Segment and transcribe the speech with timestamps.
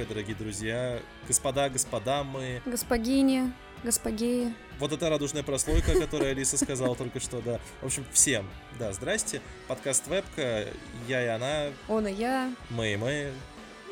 [0.00, 0.98] привет, дорогие друзья.
[1.28, 2.62] Господа, господа, мы...
[2.64, 3.52] Господине,
[3.84, 4.54] господеи.
[4.78, 7.60] Вот эта радужная прослойка, которую Алиса сказала только что, да.
[7.82, 9.42] В общем, всем, да, здрасте.
[9.68, 10.68] Подкаст Вебка,
[11.06, 12.50] я и она, Он и я.
[12.70, 13.32] мы и мы,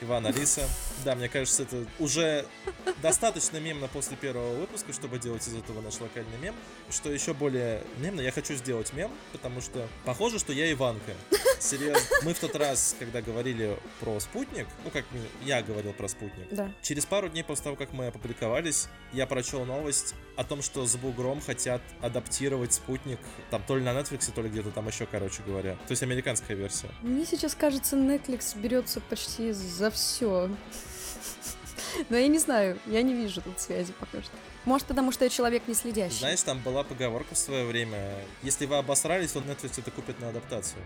[0.00, 0.62] Иван, Алиса.
[1.04, 2.44] Да, мне кажется, это уже
[3.02, 6.54] достаточно мемно после первого выпуска, чтобы делать из этого наш локальный мем.
[6.90, 11.12] Что еще более мемно, я хочу сделать мем, потому что похоже, что я Иванка.
[11.60, 12.00] Серьезно.
[12.22, 15.04] Мы в тот раз, когда говорили про спутник, ну как
[15.44, 16.72] я говорил про спутник, Да.
[16.82, 20.96] Через пару дней после того, как мы опубликовались, я прочел новость о том, что с
[20.96, 23.18] Бугром хотят адаптировать спутник,
[23.50, 25.72] там то ли на Netflix, то ли где-то там еще, короче говоря.
[25.86, 26.88] То есть американская версия.
[27.02, 30.50] Мне сейчас кажется, Netflix берется почти за все.
[32.08, 34.32] Но я не знаю, я не вижу тут связи пока что.
[34.64, 36.18] Может, потому что я человек не следящий.
[36.18, 38.14] Знаешь, там была поговорка в свое время.
[38.42, 40.82] Если вы обосрались, то Netflix это купит на адаптацию.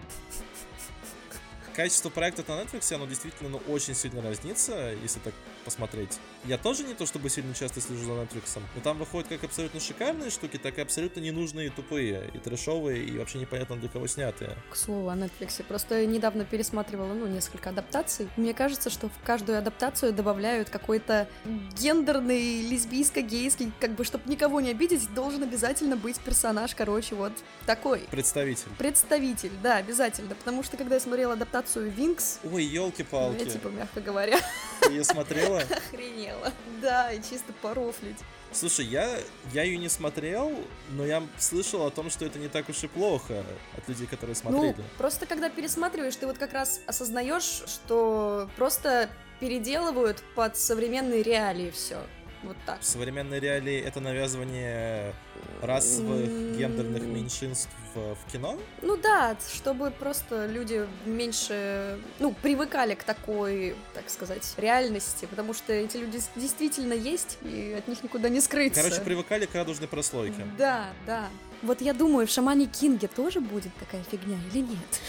[1.74, 5.32] Качество проекта на Netflix, оно действительно ну, очень сильно разнится, если так
[5.64, 6.18] посмотреть.
[6.44, 9.80] Я тоже не то чтобы сильно часто слежу за Netflix, но там выходят как абсолютно
[9.80, 14.56] шикарные штуки, так и абсолютно ненужные тупые, и трэшовые, и вообще непонятно для кого снятые.
[14.70, 15.62] К слову о Netflix.
[15.62, 18.28] Просто недавно пересматривала, ну, несколько адаптаций.
[18.36, 21.26] Мне кажется, что в каждую адаптацию добавляют какой-то
[21.74, 27.32] гендерный, лесбийско-гейский, как бы, чтобы никого не обидеть, должен обязательно быть персонаж, короче, вот
[27.64, 28.00] такой.
[28.10, 28.68] Представитель.
[28.76, 30.34] Представитель, да, обязательно.
[30.34, 33.44] Потому что, когда я смотрела адаптацию Винкс, Ой, ну, я, елки-палки.
[33.44, 34.38] типа, мягко говоря,
[34.80, 35.58] Ты ее смотрела?
[35.60, 36.52] охренела.
[36.80, 38.18] Да, и чисто порофлить.
[38.52, 39.08] Слушай, я,
[39.52, 40.52] я ее не смотрел,
[40.90, 43.44] но я слышал о том, что это не так уж и плохо
[43.76, 44.74] от людей, которые смотрели.
[44.76, 49.08] Ну, просто когда пересматриваешь, ты вот как раз осознаешь, что просто
[49.40, 51.98] переделывают под современные реалии все.
[52.42, 52.80] Вот так.
[52.80, 55.14] В современной реалии это навязывание
[55.62, 58.58] расовых, гендерных меньшинств в, в кино?
[58.82, 65.72] Ну да, чтобы просто люди меньше, ну, привыкали к такой, так сказать, реальности, потому что
[65.72, 68.82] эти люди действительно есть, и от них никуда не скрыться.
[68.82, 70.46] Короче, привыкали к радужной прослойке.
[70.58, 71.28] Да, да.
[71.62, 75.00] Вот я думаю, в Шамане Кинге тоже будет такая фигня или нет?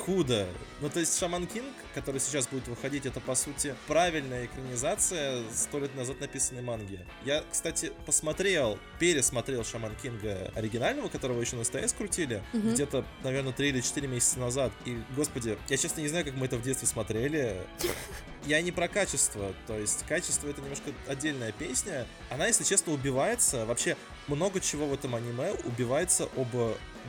[0.00, 0.46] Откуда?
[0.80, 5.78] Ну, то есть Шаман Кинг, который сейчас будет выходить, это, по сути, правильная экранизация сто
[5.78, 7.04] лет назад написанной манги.
[7.26, 12.72] Я, кстати, посмотрел, пересмотрел Шаман Кинга оригинального, которого еще на СТС крутили, Мгм.
[12.72, 14.72] где-то, наверное, 3 или 4 месяца назад.
[14.86, 17.60] И, господи, я честно не знаю, как мы это в детстве смотрели.
[18.46, 22.06] Я не про качество, то есть качество это немножко отдельная песня.
[22.30, 23.66] Она, если честно, убивается.
[23.66, 26.48] Вообще, много чего в этом аниме убивается об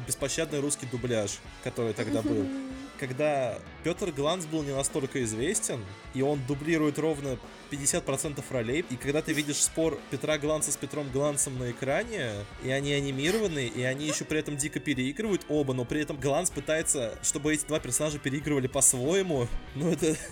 [0.07, 2.45] беспощадный русский дубляж, который тогда был
[3.01, 7.39] когда Петр Гланц был не настолько известен, и он дублирует ровно
[7.71, 12.29] 50% ролей, и когда ты видишь спор Петра Гланца с Петром Гланцем на экране,
[12.63, 16.51] и они анимированы, и они еще при этом дико переигрывают оба, но при этом Гланц
[16.51, 20.15] пытается, чтобы эти два персонажа переигрывали по-своему, ну это...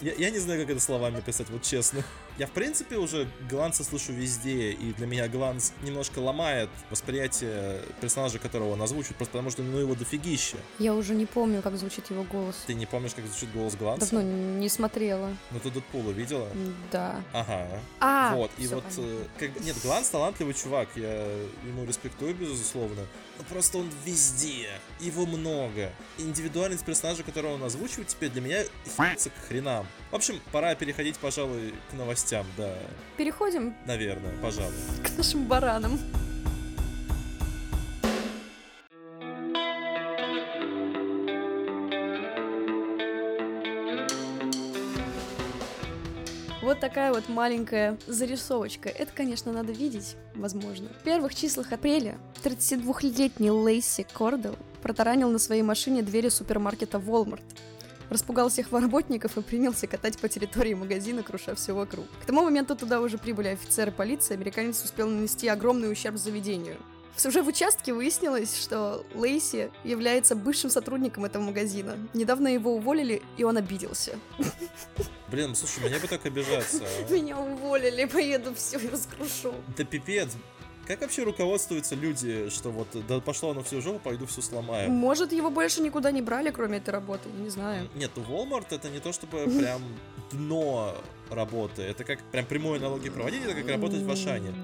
[0.00, 2.02] Я, я не знаю, как это словами писать, вот честно.
[2.38, 8.38] Я, в принципе, уже Гланца слышу везде, и для меня Гланц немножко ломает восприятие персонажа,
[8.38, 10.56] которого он озвучивает, просто потому что ну его дофигища.
[10.78, 12.56] Я уже не помню, как звучит его голос.
[12.66, 14.10] Ты не помнишь, как звучит голос Гланца?
[14.10, 15.36] Давно не смотрела.
[15.52, 16.48] Ну ты Дэдпула видела?
[16.90, 17.20] Да.
[17.32, 17.68] Ага.
[18.00, 19.02] А, вот, и вот, понятно.
[19.02, 21.26] э, как бы, нет, Гланс талантливый чувак, я
[21.64, 23.02] ему респектую, безусловно,
[23.38, 24.68] но просто он везде,
[24.98, 25.90] его много.
[26.18, 28.64] Индивидуальность персонажа, которого он озвучивает, теперь для меня
[28.96, 29.86] хится к хренам.
[30.14, 32.72] В общем, пора переходить, пожалуй, к новостям, да,
[33.16, 34.72] Переходим наверное, пожалуй.
[35.02, 35.98] к нашим баранам.
[46.62, 48.88] Вот такая вот маленькая зарисовочка.
[48.88, 50.90] Это, конечно, надо видеть, возможно.
[51.00, 57.42] В первых числах апреля 32-летний Лейси Кордел протаранил на своей машине двери супермаркета Walmart.
[58.10, 62.06] Распугал всех работников и принялся катать по территории магазина, круша все вокруг.
[62.22, 66.76] К тому моменту туда уже прибыли офицеры полиции, американец успел нанести огромный ущерб заведению.
[67.24, 71.96] Уже в участке выяснилось, что Лейси является бывшим сотрудником этого магазина.
[72.12, 74.18] Недавно его уволили, и он обиделся.
[75.28, 76.82] Блин, слушай, мне бы так обижаться.
[76.82, 77.10] а.
[77.12, 79.54] Меня уволили, поеду все и раскрушу.
[79.76, 80.30] Да пипец.
[80.86, 84.90] Как вообще руководствуются люди, что вот, да пошло оно все жопу, пойду все сломаю?
[84.90, 87.88] Может, его больше никуда не брали, кроме этой работы, не знаю.
[87.94, 89.82] Нет, Walmart это не то чтобы прям
[90.30, 90.94] дно
[91.30, 91.82] работы.
[91.82, 94.54] Это как прям прямую аналогию проводить, это как работать в Ашане.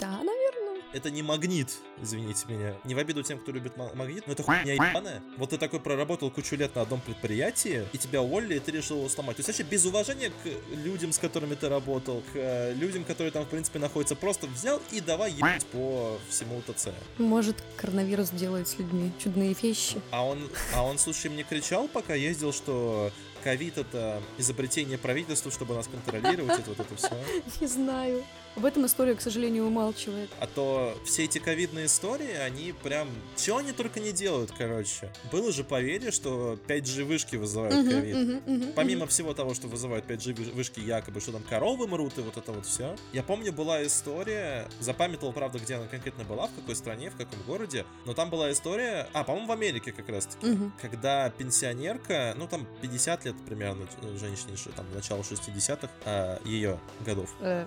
[0.00, 0.65] Да, наверное.
[0.92, 1.68] Это не магнит,
[2.00, 2.74] извините меня.
[2.84, 5.22] Не в обиду тем, кто любит ма- магнит, но это хуйня ебаная.
[5.36, 8.98] Вот ты такой проработал кучу лет на одном предприятии, и тебя уволили, и ты решил
[8.98, 9.36] его сломать.
[9.36, 13.30] То есть вообще без уважения к людям, с которыми ты работал, к э, людям, которые
[13.32, 16.88] там, в принципе, находятся, просто взял и давай ебать по всему ТЦ.
[17.18, 20.00] Может, коронавирус делает с людьми чудные вещи.
[20.12, 23.10] А он, а он, слушай, мне кричал, пока ездил, что
[23.44, 27.10] ковид это изобретение правительства, чтобы нас контролировать, это вот это все.
[27.60, 28.24] Не знаю.
[28.56, 30.30] Об этом история, к сожалению, умалчивает.
[30.40, 33.08] А то все эти ковидные истории, они прям...
[33.36, 35.12] Чего они только не делают, короче.
[35.30, 38.16] Было же поверье, что 5G вышки вызывают ковид.
[38.16, 39.08] мгм, мгм, Помимо мгм.
[39.08, 42.50] всего того, что вызывают 5G выш- вышки якобы, что там коровы мрут и вот это
[42.52, 42.96] вот все.
[43.12, 47.38] Я помню, была история, запамятовал, правда, где она конкретно была, в какой стране, в каком
[47.42, 50.46] городе, но там была история, а, по-моему, в Америке как раз-таки,
[50.80, 53.86] когда пенсионерка, ну там 50 лет примерно
[54.18, 57.28] женщине, что там начало 60-х, а, ее годов.
[57.40, 57.66] Э,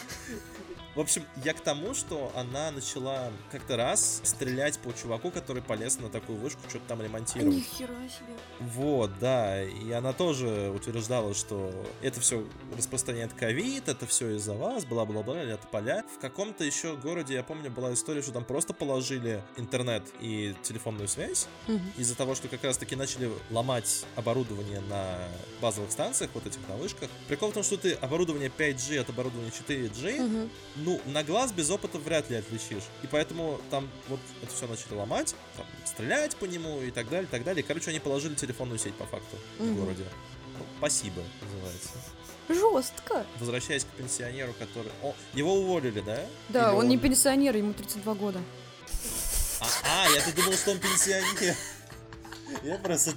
[0.95, 5.99] В общем, я к тому, что она начала как-то раз стрелять по чуваку, который полез
[5.99, 7.55] на такую вышку, что-то там ремонтировать.
[7.55, 8.35] Нихера себе.
[8.59, 11.71] Вот, да, и она тоже утверждала, что
[12.01, 12.45] это все
[12.77, 16.03] распространяет ковид, это все из-за вас, бла-бла-бла, ля поля.
[16.17, 21.07] В каком-то еще городе, я помню, была история, что там просто положили интернет и телефонную
[21.07, 21.81] связь, Мгм.
[21.97, 25.19] из-за того, что как раз-таки начали ломать оборудование на
[25.61, 27.09] базовых станциях, вот этих на вышках.
[27.29, 30.49] Прикол в том, что ты оборудование 5G от оборудования 4G, Мгм.
[30.83, 32.83] Ну, на глаз без опыта вряд ли отличишь.
[33.03, 37.25] И поэтому там вот это все начали ломать, там, стрелять по нему и так далее,
[37.27, 37.63] и так далее.
[37.63, 39.75] Короче, они положили телефонную сеть по факту в Мгм.
[39.79, 40.05] городе.
[40.57, 41.89] Ну, спасибо, называется.
[42.49, 43.25] Жестко.
[43.39, 44.91] Возвращаясь к пенсионеру, который...
[45.03, 46.25] О, его уволили, да?
[46.49, 48.41] Да, Или он не пенсионер, ему 32 года.
[49.61, 51.55] А, а, я-то думал, что он пенсионер.
[52.63, 53.13] Я просто...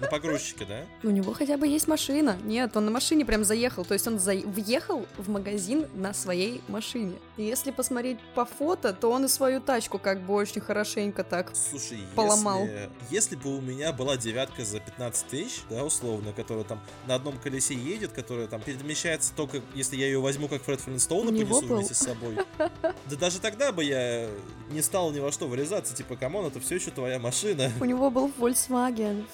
[0.00, 0.84] На погрузчике, да?
[1.02, 2.36] У него хотя бы есть машина.
[2.44, 3.84] Нет, он на машине прям заехал.
[3.84, 4.34] То есть он за...
[4.34, 7.14] въехал в магазин на своей машине.
[7.36, 11.52] И если посмотреть по фото, то он и свою тачку как бы очень хорошенько так.
[11.54, 12.64] Слушай, Поломал.
[12.64, 17.14] Если, если бы у меня была девятка за 15 тысяч, да, условно, которая там на
[17.14, 21.66] одном колесе едет, которая там перемещается только, если я ее возьму как Фред Флинстоуна, понесу
[21.66, 21.76] был.
[21.76, 22.36] вместе с собой.
[22.58, 24.28] Да даже тогда бы я
[24.70, 27.70] не стал ни во что врезаться, типа, come on, это все еще твоя машина.
[27.80, 29.26] У него был Volkswagen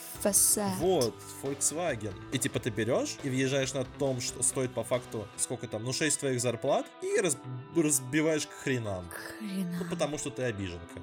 [0.50, 0.76] Passat.
[0.78, 2.14] Вот, Volkswagen.
[2.32, 5.92] И типа ты берешь и въезжаешь на том, что стоит по факту, сколько там, ну
[5.92, 7.36] 6 твоих зарплат, и раз-
[7.76, 9.08] разбиваешь к хренам.
[9.10, 9.78] Хрена.
[9.82, 11.00] Ну, потому что ты обиженка.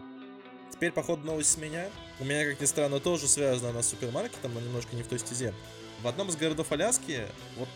[0.72, 1.90] Теперь, походу, новость с меня.
[2.20, 5.20] У меня, как ни странно, тоже связана она с супермаркетом, но немножко не в той
[5.20, 5.54] стезе.
[6.04, 7.24] В одном из городов Аляски,
[7.58, 7.70] вот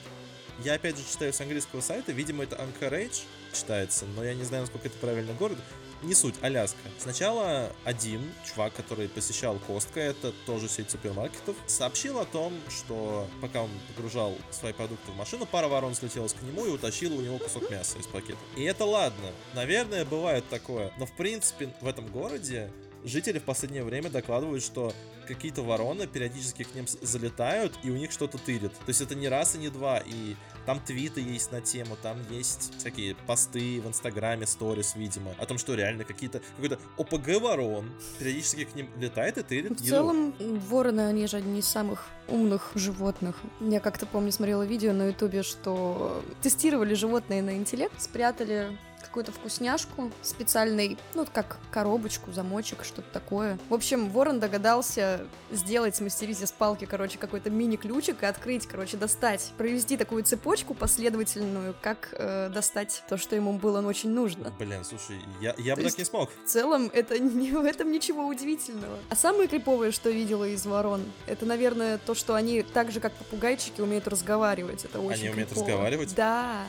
[0.64, 3.24] я опять же читаю с английского сайта, видимо, это Anchorage
[3.54, 5.58] читается, но я не знаю, насколько это правильный город.
[6.04, 6.80] Не суть, Аляска.
[6.98, 13.64] Сначала один чувак, который посещал Костка, это тоже сеть супермаркетов, сообщил о том, что пока
[13.64, 17.38] он погружал свои продукты в машину, пара ворон слетелась к нему и утащила у него
[17.38, 18.40] кусок мяса из пакета.
[18.56, 19.28] И это ладно.
[19.54, 20.92] Наверное, бывает такое.
[20.98, 22.72] Но в принципе в этом городе
[23.04, 24.94] жители в последнее время докладывают, что
[25.28, 28.74] какие-то вороны периодически к ним залетают, и у них что-то тырят.
[28.74, 32.18] То есть это не раз и не два, и там твиты есть на тему, там
[32.30, 37.92] есть всякие посты в Инстаграме, сторис, видимо, о том, что реально какие-то, какой-то ОПГ ворон
[38.20, 39.90] периодически к ним летает и тырит В еду.
[39.90, 40.34] целом,
[40.70, 43.38] вороны, они же одни из самых умных животных.
[43.60, 48.78] Я как-то помню, смотрела видео на ютубе, что тестировали животные на интеллект, спрятали
[49.12, 53.60] какую-то вкусняшку, специальный, ну, как коробочку, замочек, что-то такое.
[53.68, 59.52] В общем, ворон догадался сделать, смастерить из палки, короче, какой-то мини-ключик и открыть, короче, достать,
[59.58, 64.54] провести такую цепочку последовательную, как э, достать то, что ему было очень нужно.
[64.58, 66.30] Блин, слушай, я, я бы То так не смог.
[66.46, 68.98] В целом, это не в этом ничего удивительного.
[69.10, 73.12] А самое криповое, что видела из ворон, это, наверное, то, что они так же, как
[73.12, 74.86] попугайчики, умеют разговаривать.
[74.86, 75.68] Это очень умеют крипово.
[75.68, 76.16] разговаривать?
[76.16, 76.64] Да.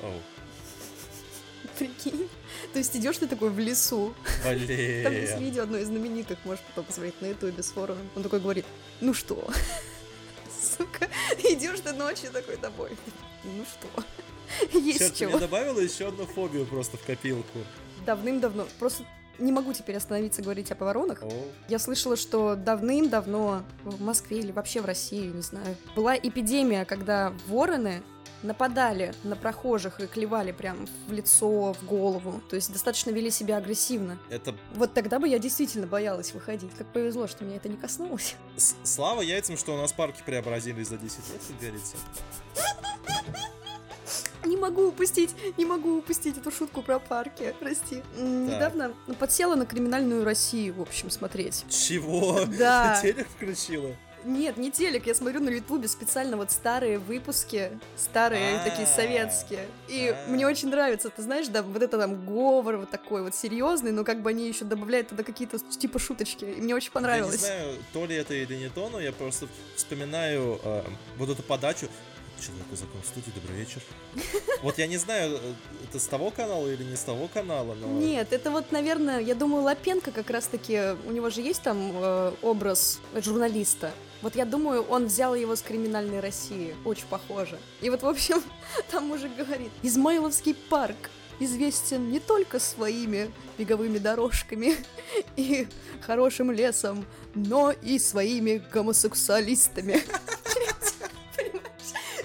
[0.00, 0.12] Оу,
[1.78, 2.28] Прикинь.
[2.72, 4.14] То есть идешь ты такой в лесу.
[4.42, 5.38] Там есть блин.
[5.38, 8.08] видео одно из знаменитых, можешь потом посмотреть на ютубе с вороном.
[8.16, 8.66] Он такой говорит,
[9.00, 9.48] ну что?
[10.76, 11.08] Сука,
[11.38, 12.96] идешь ты ночью такой домой.
[13.44, 14.78] Ну что?
[14.78, 15.30] Есть Черт, чего.
[15.32, 17.58] мне добавила еще одну фобию просто в копилку.
[18.06, 18.66] Давным-давно.
[18.78, 19.04] Просто
[19.38, 21.22] не могу теперь остановиться говорить о поворонах.
[21.22, 21.46] Оу.
[21.68, 27.32] Я слышала, что давным-давно в Москве или вообще в России, не знаю, была эпидемия, когда
[27.46, 28.02] вороны
[28.42, 32.40] нападали на прохожих и клевали прям в лицо, в голову.
[32.48, 34.18] То есть достаточно вели себя агрессивно.
[34.30, 36.70] Это Вот тогда бы я действительно боялась выходить.
[36.76, 38.36] Как повезло, что меня это не коснулось.
[38.56, 41.96] с- слава яйцам, что у нас парки преобразились за 10 лет, как говорится.
[44.44, 47.96] Не могу упустить, не могу упустить эту шутку про парки, прости.
[47.96, 48.18] Так.
[48.22, 51.66] Недавно подсела на криминальную Россию, в общем, смотреть.
[51.68, 52.44] Чего?
[52.46, 52.98] Да.
[53.02, 53.94] Телек включила?
[54.24, 59.66] Нет, не телек, я смотрю на ютубе специально вот старые выпуски, старые А, такие советские.
[59.88, 60.28] И а.
[60.28, 64.04] мне очень нравится, ты знаешь, да, вот это там говор вот такой вот серьезный, но
[64.04, 67.40] как бы они еще добавляют туда какие-то типа шуточки, и мне очень Я не понравилось.
[67.40, 70.82] знаю, то ли это или не то, но я просто вспоминаю э,
[71.16, 71.88] вот эту подачу.
[72.40, 73.82] Человек и закон студии, добрый вечер.
[74.62, 75.54] Вот я не знаю, э,
[75.88, 77.86] это с того канала или не с того канала, но...
[77.86, 82.32] Нет, это вот, наверное, я думаю, Лапенко как раз-таки, у него же есть там э,
[82.42, 83.92] образ журналиста.
[84.22, 86.74] Вот я думаю, он взял его с криминальной России.
[86.84, 87.58] Очень похоже.
[87.80, 88.42] И вот, в общем,
[88.90, 90.96] там мужик говорит, Измайловский парк
[91.40, 94.76] известен не только своими беговыми дорожками
[95.36, 95.68] и
[96.00, 100.02] хорошим лесом, но и своими гомосексуалистами.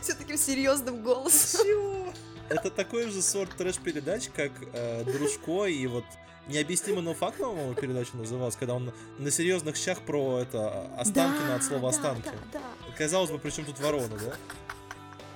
[0.02, 1.62] Все таким серьезным голосом.
[1.64, 2.14] Чего?
[2.50, 6.04] Это такой же сорт трэш-передач, как э, Дружко и вот
[6.48, 11.64] необъяснимо, но факт, по-моему, передача называлась, когда он на серьезных щах про это Останкино от
[11.64, 12.30] слова да, останки.
[12.52, 12.96] да, да.
[12.98, 14.36] Казалось бы, при чем тут ворона, да?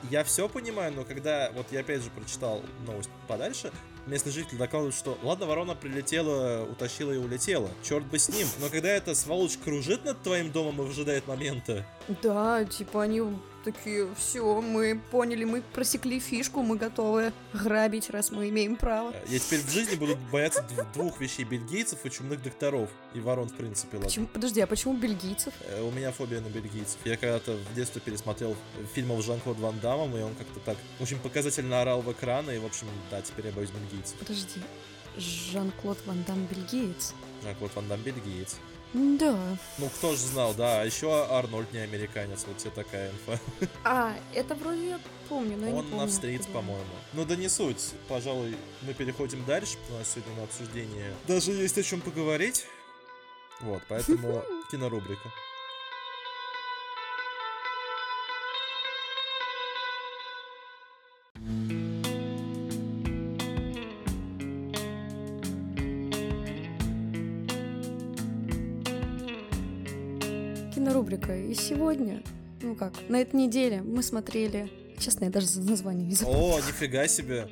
[0.10, 3.72] Я все понимаю, но когда вот я опять же прочитал новость подальше,
[4.06, 7.70] местный житель докладывает, что ладно, ворона прилетела, утащила и улетела.
[7.84, 8.48] Черт бы с ним.
[8.60, 11.86] Но когда эта сволочь кружит над твоим домом и выжидает момента,
[12.24, 13.22] Да, типа они
[13.66, 19.12] такие, все, мы поняли, мы просекли фишку, мы готовы грабить, раз мы имеем право.
[19.12, 22.90] э, я теперь в жизни буду бояться дв- двух вещей бельгийцев и чумных докторов.
[23.14, 24.08] И ворон, в принципе, ладно.
[24.08, 25.54] Почему, подожди, а почему бельгийцев?
[25.68, 26.98] Э, У меня фобия на бельгийцев.
[27.04, 28.56] Я когда-то в детстве пересмотрел
[28.94, 32.58] фильмов с Жан-Клод Ван Дамом, и он как-то так очень показательно орал в экран, и,
[32.60, 34.18] в общем, да, теперь я боюсь бельгийцев.
[34.20, 34.62] Подожди,
[35.18, 37.14] Жан-Клод Ван Дам бельгиец?
[37.44, 38.56] Жан-Клод Ван Дам бельгиец.
[38.94, 39.38] Да.
[39.78, 40.82] Ну, кто же знал, да.
[40.82, 43.40] А еще Арнольд не американец, вот тебе такая инфа.
[43.84, 46.04] А, это вроде я помню, но я не Он помню.
[46.06, 46.86] австриец, по-моему.
[47.14, 47.94] Ну да не суть.
[48.08, 49.78] Пожалуй, мы переходим дальше.
[49.90, 52.66] У нас сегодня на обсуждение даже есть о чем поговорить.
[53.62, 55.30] Вот, поэтому кинорубрика.
[71.08, 71.36] Кинорубрика.
[71.38, 72.22] И сегодня,
[72.62, 74.70] ну как, на этой неделе мы смотрели...
[75.00, 76.56] Честно, я даже за название не забыла.
[76.56, 77.48] О, нифига себе.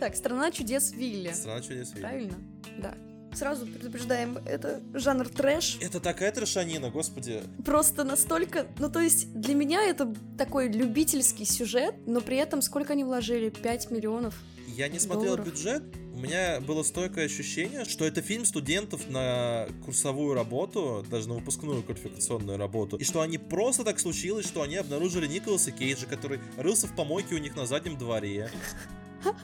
[0.00, 1.32] Так, «Страна чудес Вилли».
[1.32, 2.00] Страна чудес Вилли.
[2.00, 2.34] Правильно?
[2.78, 2.94] Да.
[3.34, 5.78] Сразу предупреждаем, это жанр трэш.
[5.80, 7.42] Это такая трешанина, господи.
[7.64, 8.66] Просто настолько...
[8.78, 13.50] Ну, то есть, для меня это такой любительский сюжет, но при этом сколько они вложили?
[13.50, 14.34] 5 миллионов?
[14.66, 15.46] Я не смотрел Долларов.
[15.46, 15.82] бюджет,
[16.14, 21.82] у меня было стойкое ощущение, что это фильм студентов на курсовую работу, даже на выпускную
[21.82, 26.86] квалификационную работу, и что они просто так случилось, что они обнаружили Николаса Кейджа, который рылся
[26.86, 28.50] в помойке у них на заднем дворе,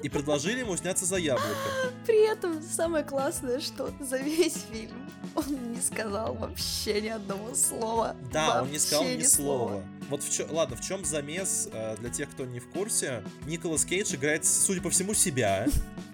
[0.03, 1.55] и предложили ему сняться за яблоко.
[2.05, 8.17] При этом самое классное, что за весь фильм он не сказал вообще ни одного слова.
[8.33, 9.85] Да, он не сказал Вообще ни слова.
[10.11, 13.23] Вот в чё- ладно, в чем замес э, для тех, кто не в курсе?
[13.47, 15.69] Николас Кейдж играет, судя по всему, себя.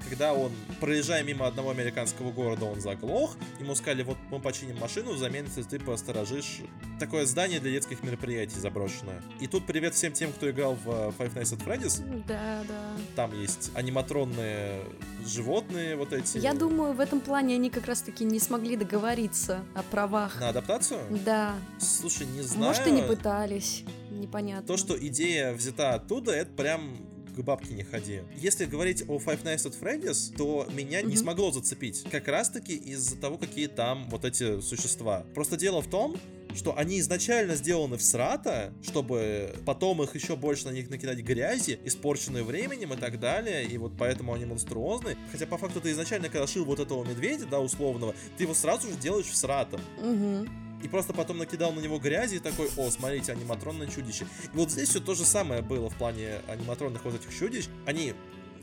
[0.05, 3.37] Когда он, проезжая мимо одного американского города, он заглох.
[3.59, 6.61] Ему сказали, вот мы починим машину, взамен если ты посторожишь
[6.99, 9.23] такое здание для детских мероприятий заброшенное.
[9.41, 12.25] И тут привет всем тем, кто играл в э, Five Nights at Freddy's.
[12.27, 12.97] Да, да.
[13.17, 14.83] Там есть аниматронные
[15.27, 16.39] животные вот эти.
[16.39, 20.41] Я думаю, в этом плане они как раз-таки не смогли договориться о правах.
[20.41, 21.01] На адаптацию?
[21.25, 21.55] Да.
[21.79, 22.67] Слушай, не знаю.
[22.67, 23.85] Может, и не пытались.
[24.11, 24.67] Непонятно.
[24.67, 26.97] То, что идея взята оттуда, это прям
[27.35, 28.21] к бабке не ходи.
[28.37, 31.17] Если говорить о Five Nights at Freddy's, то меня не Мгм.
[31.17, 32.05] смогло зацепить.
[32.11, 35.25] Как раз-таки из-за того, какие там вот эти существа.
[35.35, 36.17] Просто дело в том,
[36.55, 41.81] что они изначально сделаны в срата, чтобы потом их еще больше на них накидать грязи,
[41.85, 45.17] испорченные временем и так далее, и вот поэтому они монструозны.
[45.33, 48.89] Хотя по факту ты изначально, когда шил вот этого медведя, да, условного, ты его сразу
[48.89, 49.81] же делаешь в сратом.
[50.01, 50.49] Мгм.
[50.83, 54.27] И просто потом накидал на него грязи и такой, о, смотрите, аниматронное чудище.
[54.53, 57.69] И вот здесь все то же самое было в плане аниматронных вот этих чудищ.
[57.87, 58.15] Они,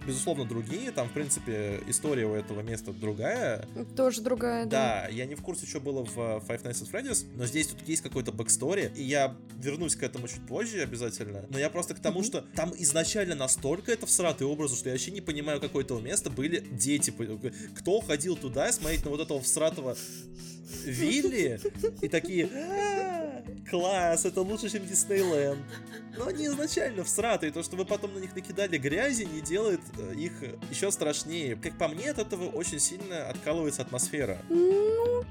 [0.05, 0.91] безусловно, другие.
[0.91, 3.67] Там, в принципе, история у этого места другая.
[3.95, 5.03] Тоже другая, да.
[5.03, 7.67] Да, я не в курсе, что было в э, Five Nights at Freddy's, но здесь
[7.67, 11.45] тут есть какой-то backstory, и я вернусь к этому чуть позже обязательно.
[11.49, 12.25] Но я просто к тому, Мгм.
[12.25, 15.83] что там изначально настолько это всратый образ у, что я вообще не понимаю, какие у
[15.83, 17.13] этого места были дети.
[17.77, 19.95] Кто ходил туда смотреть на вот этого всратого
[20.85, 21.59] Вилли
[22.01, 23.20] и такие «А,
[23.71, 25.59] класс, это лучше, чем Диснейленд.
[26.17, 30.13] Но они изначально всратые, то, что вы потом на них накидали грязи, не делает э,
[30.15, 30.33] их
[30.69, 31.55] еще страшнее.
[31.55, 34.37] Как по мне, от этого очень сильно откалывается атмосфера.
[34.49, 35.23] Ну,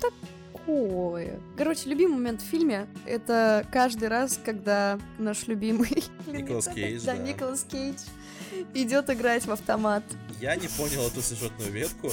[0.00, 1.38] такое.
[1.56, 6.04] Короче, любимый момент в фильме— это каждый раз, когда наш любимый...
[6.26, 7.22] Николас Кейдж, Да, да.
[7.22, 8.00] Николас Кейдж
[8.74, 10.02] идет играть в автомат.
[10.40, 12.10] Я не понял эту сюжетную ветку.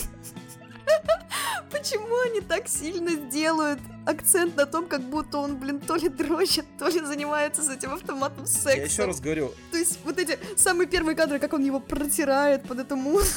[1.71, 6.65] Почему они так сильно делают акцент на том, как будто он, блин, то ли дрочит,
[6.77, 8.77] то ли занимается с этим автоматом сексом.
[8.77, 9.53] Я еще раз говорю.
[9.71, 13.33] То есть вот эти самые первые кадры, как он его протирает под эту музыку.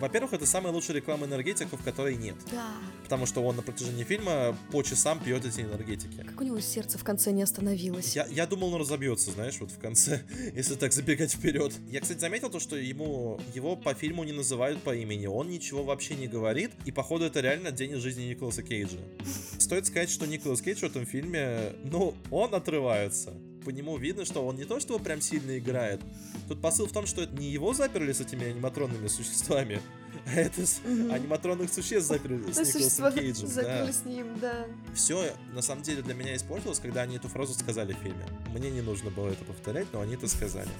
[0.00, 2.36] Во-первых, это самая лучшая реклама энергетиков, которой нет.
[2.50, 2.66] Да.
[3.04, 6.24] Потому что он на протяжении фильма по часам пьет эти энергетики.
[6.24, 8.14] Как у него сердце в конце не остановилось.
[8.16, 10.22] Я, я думал, он разобьется, знаешь, вот в конце,
[10.54, 11.72] если так забегать вперед.
[11.88, 15.26] Я, кстати, заметил то, что ему его по фильму не называют по имени.
[15.26, 16.72] Он ничего вообще не говорит.
[16.84, 18.98] И, походу, это реально день из жизни Николаса Кейджа.
[19.68, 24.46] Стоит сказать, что Николас Кейдж в этом фильме, ну, он отрывается по нему видно, что
[24.46, 26.00] он не то, что прям сильно играет.
[26.48, 29.82] Тут посыл в том, что это не его заперли с этими аниматронными существами,
[30.24, 33.46] а это с аниматронных существ заперли с Николасом Кейджем.
[33.46, 33.92] заперли Да.
[33.92, 34.66] с ним, да.
[34.94, 38.24] Все, на самом деле, для меня испортилось, когда они эту фразу сказали в фильме.
[38.54, 40.70] Мне не нужно было это повторять, но они это сказали.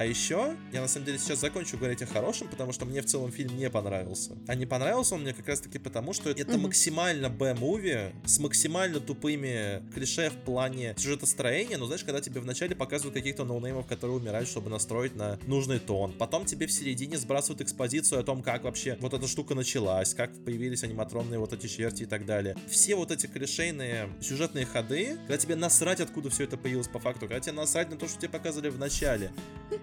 [0.00, 3.04] А еще, я на самом деле сейчас закончу говорить о хорошем, потому что мне в
[3.04, 4.34] целом фильм не понравился.
[4.46, 6.62] А не понравился он мне как раз таки потому, что это Мгм.
[6.62, 11.76] максимально Б-муви с максимально тупыми клише в плане сюжетостроения.
[11.76, 16.14] Но знаешь, когда тебе вначале показывают каких-то ноунеймов, которые умирают, чтобы настроить на нужный тон.
[16.14, 20.32] Потом тебе в середине сбрасывают экспозицию о том, как вообще вот эта штука началась, как
[20.46, 22.56] появились аниматронные вот эти черти и так далее.
[22.70, 27.28] Все вот эти клишейные сюжетные ходы, когда тебе насрать, откуда все это появилось по факту,
[27.28, 29.30] когда тебе насрать на то, что тебе показывали в начале.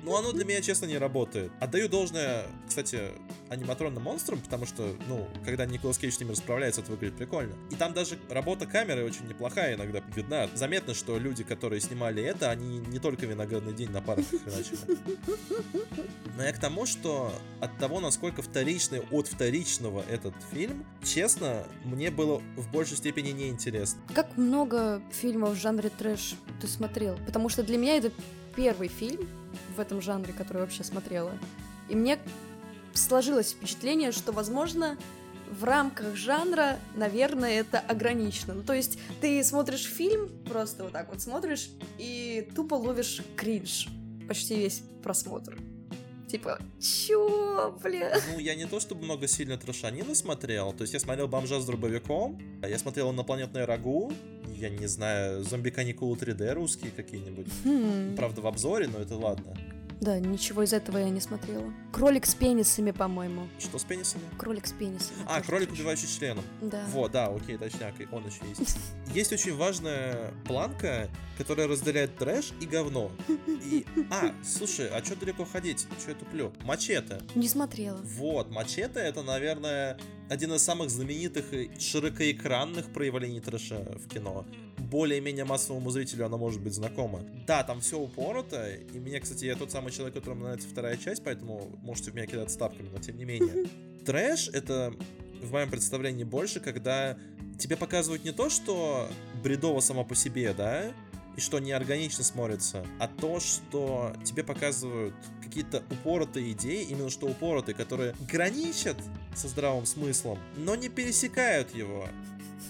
[0.07, 1.51] Но оно для меня, честно, не работает.
[1.59, 3.11] Отдаю должное, кстати,
[3.49, 7.53] аниматронным монстрам, потому что, ну, когда Николас Кейдж с ними расправляется, это выглядит прикольно.
[7.71, 10.47] И там даже работа камеры очень неплохая иногда видна.
[10.53, 14.97] Заметно, что люди, которые снимали это, они не только виноградный день на парах хреначили.
[16.37, 22.11] Но я к тому, что от того, насколько вторичный от вторичного этот фильм, честно, мне
[22.11, 23.99] было в большей степени неинтересно.
[24.13, 27.17] Как много фильмов в жанре трэш ты смотрел?
[27.25, 28.13] Потому что для меня это
[28.57, 29.29] первый фильм
[29.77, 31.31] в этом жанре, который вообще смотрела.
[31.87, 32.19] И мне
[32.93, 34.97] сложилось впечатление, что, возможно,
[35.49, 38.55] в рамках жанра, наверное, это ограничено.
[38.55, 43.87] Ну, то есть ты смотришь фильм, просто вот так вот смотришь, и тупо ловишь кринж
[44.27, 45.57] почти весь просмотр.
[46.27, 48.19] Типа, чё, бля?
[48.33, 50.73] Ну, я не то чтобы много сильно трошанины смотрел.
[50.73, 54.11] То есть я смотрел «Бомжа с дробовиком», я смотрел «Инопланетное рагу»,
[54.57, 57.47] я не знаю, «Зомби-каникулы 3D» русские какие-нибудь.
[57.63, 59.55] Хм, Правда, в обзоре, но это ладно.
[59.99, 61.73] Да, ничего из этого я не смотрела.
[61.91, 63.47] Кролик с пенисами, по-моему.
[63.57, 64.23] Что с пенисами?
[64.37, 65.19] Кролик с пенисами.
[65.25, 66.43] А, кролик, убивающий членом.
[66.61, 66.83] Да.
[66.89, 68.77] Вот, да, окей, точняк, он еще есть.
[69.13, 73.11] Есть очень важная планка, которая разделяет трэш и говно.
[73.47, 73.85] И...
[74.11, 75.87] А, слушай, а что далеко ходить?
[75.99, 76.53] Что я туплю?
[76.63, 77.21] Мачете.
[77.35, 77.97] Не смотрела.
[78.03, 79.97] Вот, Мачете это, наверное,
[80.29, 84.45] один из самых знаменитых и широкоэкранных проявлений трэша в кино.
[84.89, 87.21] Более-менее массовому зрителю оно может быть знакомо.
[87.45, 91.23] Да, там все упорото, и мне, кстати, я тот самый человек, которому нравится вторая часть,
[91.23, 93.67] поэтому можете в меня кидать ставками, но тем не менее.
[94.05, 94.93] Трэш— это,
[95.41, 97.17] в моем представлении, больше, когда
[97.59, 99.09] тебе показывают не то, что
[99.43, 100.93] бредово само по себе, да,
[101.35, 107.75] и что неорганично смотрится, а то, что тебе показывают какие-то упоротые идеи, именно что упоротые,
[107.75, 108.97] которые граничат
[109.35, 112.07] со здравым смыслом, но не пересекают его.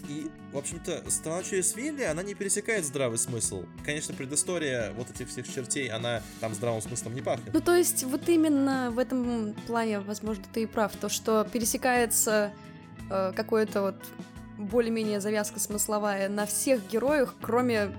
[0.07, 3.65] И, в общем-то, страна через Вилли, она не пересекает здравый смысл.
[3.86, 7.53] Конечно, предыстория вот этих всех чертей, она там здравым смыслом не пахнет.
[7.53, 10.95] Ну, то есть, вот именно в этом плане, возможно, ты и прав.
[10.95, 12.51] То, что пересекается
[13.10, 13.95] э, какое-то вот
[14.57, 17.91] более-менее завязка смысловая на всех героях, кроме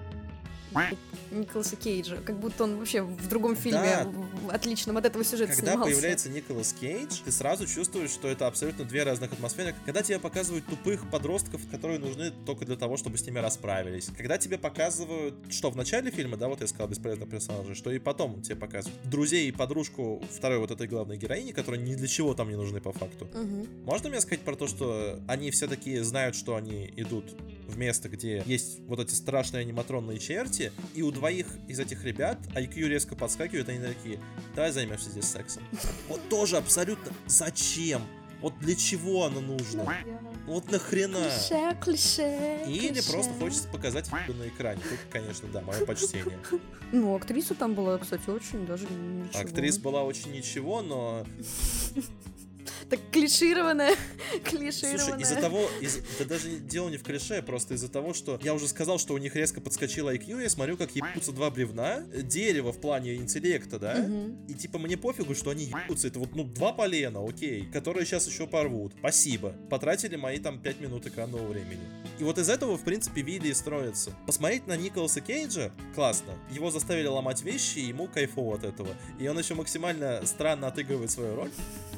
[1.31, 2.17] Николаса Кейджа.
[2.25, 4.13] Как будто он вообще в другом фильме Да.
[4.55, 5.93] отличном от этого сюжета Когда снимался.
[5.93, 9.75] появляется Николас Кейдж, ты сразу чувствуешь, что это абсолютно две разных атмосферы.
[9.85, 14.09] Когда тебе показывают тупых подростков, которые нужны только для того, чтобы с ними расправились.
[14.17, 17.99] Когда тебе показывают, что в начале фильма, да, вот я сказал, бесполезных персонажей, что и
[17.99, 22.35] потом тебе показывают друзей и подружку второй вот этой главной героини, которые ни для чего
[22.35, 23.29] там не нужны по факту.
[23.35, 23.85] Мгм.
[23.85, 27.25] Можно мне сказать про то, что они все такие знают, что они идут
[27.67, 30.58] в место, где есть вот эти страшные аниматронные черти,
[30.95, 34.21] и у двоих из этих ребят IQ резко подскакивает, они такие,
[34.55, 35.63] давай займемся здесь сексом.
[36.09, 38.03] Вот тоже абсолютно зачем?
[38.41, 39.85] Вот для чего оно нужно?
[40.47, 41.19] Вот нахрена?
[41.25, 43.11] Клише, клише, Или клише.
[43.11, 44.81] просто хочется показать на экране.
[44.89, 46.39] Тут, конечно, да, мое почтение.
[46.93, 49.41] Ну, актриса там была, кстати, очень даже ничего.
[49.41, 51.27] Актриса была очень ничего, но
[52.91, 53.95] Так клишированная,
[54.45, 54.99] клишированная.
[54.99, 58.55] Слушай, из-за того, из- да даже дело не в клише, просто из-за того, что я
[58.55, 62.73] уже сказал, что у них резко подскочило IQ, я смотрю, как ебутся два бревна, дерево
[62.73, 64.47] в плане интеллекта, да, Мгм.
[64.47, 68.27] и типа мне пофигу, что они ебутся, это вот, ну, два полена, окей, которые сейчас
[68.27, 68.93] еще порвут.
[68.99, 69.51] Спасибо.
[69.71, 71.81] Потратили мои там пять минут экранного времени.
[72.19, 74.13] И вот из этого, в принципе, Вилли и строится.
[74.27, 76.35] Посмотреть на Николаса Кейджа классно.
[76.51, 78.89] Его заставили ломать вещи, и ему кайфово от этого.
[79.21, 81.51] И он еще максимально странно отыгрывает свою роль.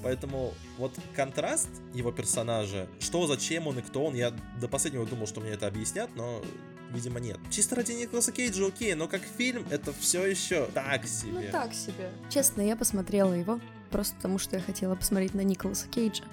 [0.02, 5.26] Поэтому Вот контраст его персонажа, что, зачем он и кто он, я до последнего думал,
[5.26, 6.42] что мне это объяснят, но
[6.90, 7.38] видимо, нет.
[7.50, 11.32] Чисто ради Николаса Кейджа окей, но как фильм это все еще так себе.
[11.46, 12.10] Ну так себе.
[12.30, 16.24] Честно, я посмотрела его просто потому, что я хотела посмотреть на Николаса Кейджа.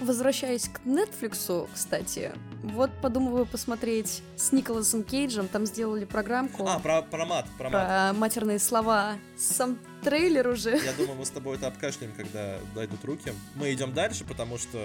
[0.00, 2.32] Возвращаясь к Netflix, кстати,
[2.62, 6.66] вот подумываю посмотреть с Николасом Кейджем, там сделали программку.
[6.66, 8.16] А, про, про мат, про, про мат.
[8.16, 9.16] матерные слова.
[9.38, 10.76] Сам трейлер уже.
[10.76, 13.32] Я думаю, мы с тобой это обкашляем, когда дойдут руки.
[13.54, 14.78] Мы идем дальше, потому что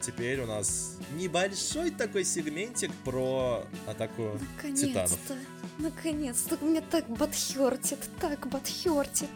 [0.00, 4.86] теперь у нас небольшой такой сегментик про атаку Наконец-то.
[4.86, 5.18] титанов.
[5.78, 6.64] Наконец-то.
[6.64, 9.30] Мне так батхертит, так батхертит.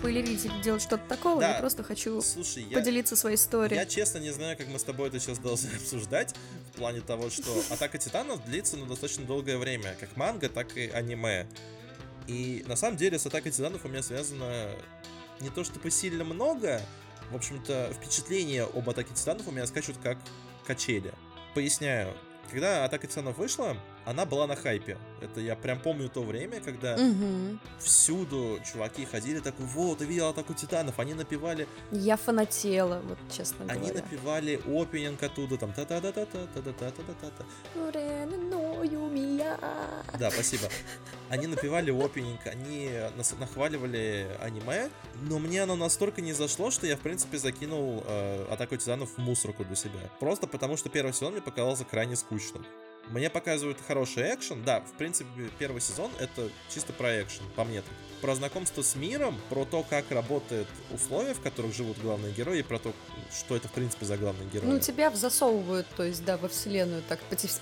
[0.00, 1.52] Спойлерить или делать что-то такого, да.
[1.52, 3.78] я просто хочу Слушай, поделиться я, своей историей.
[3.78, 6.34] Я честно не знаю, как мы с тобой это сейчас должны обсуждать,
[6.72, 10.88] в плане того, что Атака Титанов длится ну, достаточно долгое время, как манга, так и
[10.88, 11.46] аниме.
[12.26, 14.70] И на самом деле с Атакой Титанов у меня связано
[15.40, 16.80] не то чтобы сильно много,
[17.30, 20.18] в общем-то, впечатления об Атаке Титанов у меня скачут как
[20.66, 21.12] качели.
[21.54, 22.14] Поясняю,
[22.50, 23.76] когда Атака Титанов вышла,
[24.10, 24.98] она была на хайпе.
[25.20, 27.58] Это я прям помню то время, когда угу.
[27.78, 31.68] всюду чуваки ходили такой, вот, ты видел Атаку Титанов, они напевали...
[31.92, 33.80] Я фанатела, вот честно говоря.
[33.80, 37.30] Они напевали опенинг оттуда, там та та та та та та та та та та
[37.30, 37.44] та
[40.18, 40.64] Да, спасибо.
[41.28, 42.90] Они напевали опенинг, они
[43.38, 44.90] нахваливали аниме,
[45.22, 49.18] но мне оно настолько не зашло, что я, в принципе, закинул э, Атаку Титанов в
[49.18, 50.00] мусорку для себя.
[50.18, 52.66] Просто потому, что первый сезон мне показался крайне скучным.
[53.08, 54.64] Мне показывают хороший экшен.
[54.64, 57.92] Да, в принципе, первый сезон это чисто про экшен, по мне так.
[58.20, 62.62] Про знакомство с миром, про то, как работают условия, в которых живут главные герои, и
[62.62, 62.92] про то,
[63.32, 64.68] что это, в принципе, за главные герои.
[64.68, 67.18] Ну, тебя засовывают, то есть, да, во вселенную так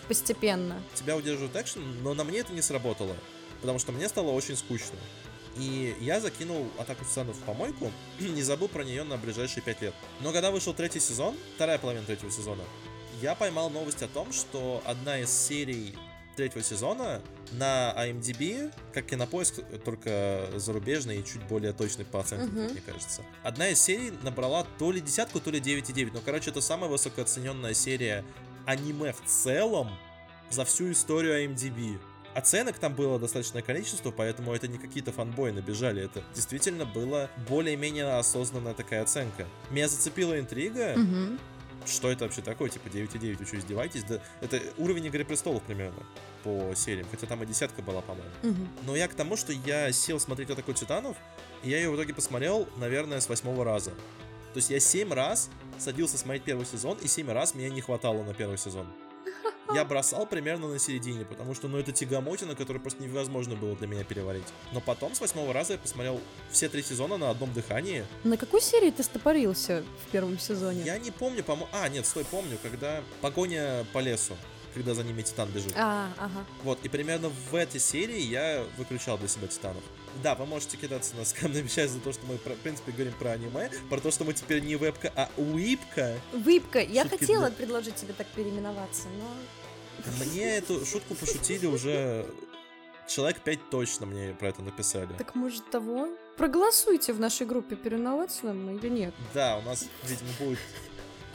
[0.08, 0.82] постепенно.
[0.94, 3.14] Тебя удерживают экшен, но на мне это не сработало,
[3.60, 4.98] потому что мне стало очень скучно.
[5.56, 9.94] И я закинул Атаку Титанов в помойку, не забыл про нее на ближайшие пять лет.
[10.20, 12.62] Но когда вышел третий сезон, вторая половина третьего сезона,
[13.20, 15.94] я поймал новость о том, что одна из серий
[16.36, 17.20] третьего сезона
[17.52, 22.72] на IMDb, как кинопоиск, только зарубежный и чуть более точный по оценкам, uh-huh.
[22.72, 23.22] мне кажется.
[23.42, 26.10] Одна из серий набрала то ли десятку, то ли 9,9.
[26.14, 28.24] Ну, короче, это самая высокооцененная серия
[28.66, 29.90] аниме в целом
[30.50, 31.98] за всю историю IMDb.
[32.34, 38.16] Оценок там было достаточное количество, поэтому это не какие-то фанбои набежали, это действительно было более-менее
[38.16, 39.46] осознанная такая оценка.
[39.70, 41.38] Меня зацепила интрига, uh-huh
[41.88, 44.04] что это вообще такое, типа 9,9, вы что, издеваетесь?
[44.04, 46.02] Да, это уровень Игры Престолов примерно
[46.44, 48.30] по сериям, хотя там и десятка была, по-моему.
[48.42, 48.68] Угу.
[48.86, 51.16] Но я к тому, что я сел смотреть «Атаку Титанов»,
[51.62, 53.90] и я ее в итоге посмотрел, наверное, с восьмого раза.
[53.90, 58.22] То есть я семь раз садился смотреть первый сезон, и семь раз меня не хватало
[58.22, 58.86] на первый сезон
[59.74, 63.86] я бросал примерно на середине, потому что, ну, это тягомотина, которую просто невозможно было для
[63.86, 64.46] меня переварить.
[64.72, 68.04] Но потом, с восьмого раза, я посмотрел все три сезона на одном дыхании.
[68.24, 70.82] На какой серии ты стопорился в первом сезоне?
[70.84, 71.68] Я не помню, по-моему...
[71.72, 74.34] А, нет, стой, помню, когда погоня по лесу
[74.74, 75.72] когда за ними Титан бежит.
[75.76, 76.44] А, ага.
[76.62, 79.82] Вот, и примерно в этой серии я выключал для себя Титанов.
[80.22, 83.32] Да, вы можете кидаться на каменными часть за то, что мы, в принципе, говорим про
[83.32, 86.14] аниме, про то, что мы теперь не вебка, а уипка.
[86.32, 86.80] Випка.
[86.80, 87.56] Я хотела для...
[87.56, 89.26] предложить тебе так переименоваться, но
[90.20, 92.26] мне эту шутку пошутили уже
[93.08, 95.12] человек пять точно мне про это написали.
[95.16, 96.08] Так может того?
[96.36, 99.14] Проголосуйте в нашей группе, переименоваться нам или нет.
[99.34, 100.58] Да, у нас, видимо, будет...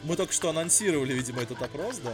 [0.03, 2.13] Мы только что анонсировали, видимо, этот опрос, да.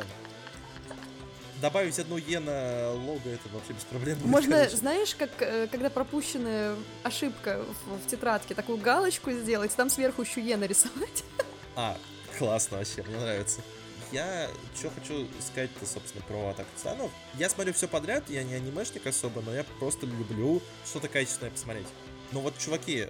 [1.61, 4.17] Добавить одну Е на лого, это вообще без проблем.
[4.19, 4.77] Будет, Можно, конечно.
[4.77, 10.41] знаешь, как э, когда пропущенная ошибка в, в тетрадке, такую галочку сделать, там сверху еще
[10.41, 11.23] Е нарисовать.
[11.75, 11.97] А,
[12.37, 13.61] классно вообще, мне нравится
[14.11, 17.11] я что хочу сказать-то, собственно, про Атаку Титанов.
[17.35, 21.87] Я смотрю все подряд, я не анимешник особо, но я просто люблю что-то качественное посмотреть.
[22.31, 23.07] Но вот, чуваки,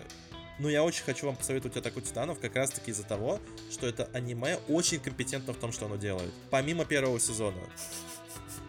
[0.60, 3.40] ну я очень хочу вам посоветовать Атаку Титанов как раз таки из-за того,
[3.72, 6.34] что это аниме очень компетентно в том, что оно делает.
[6.50, 7.62] Помимо первого сезона.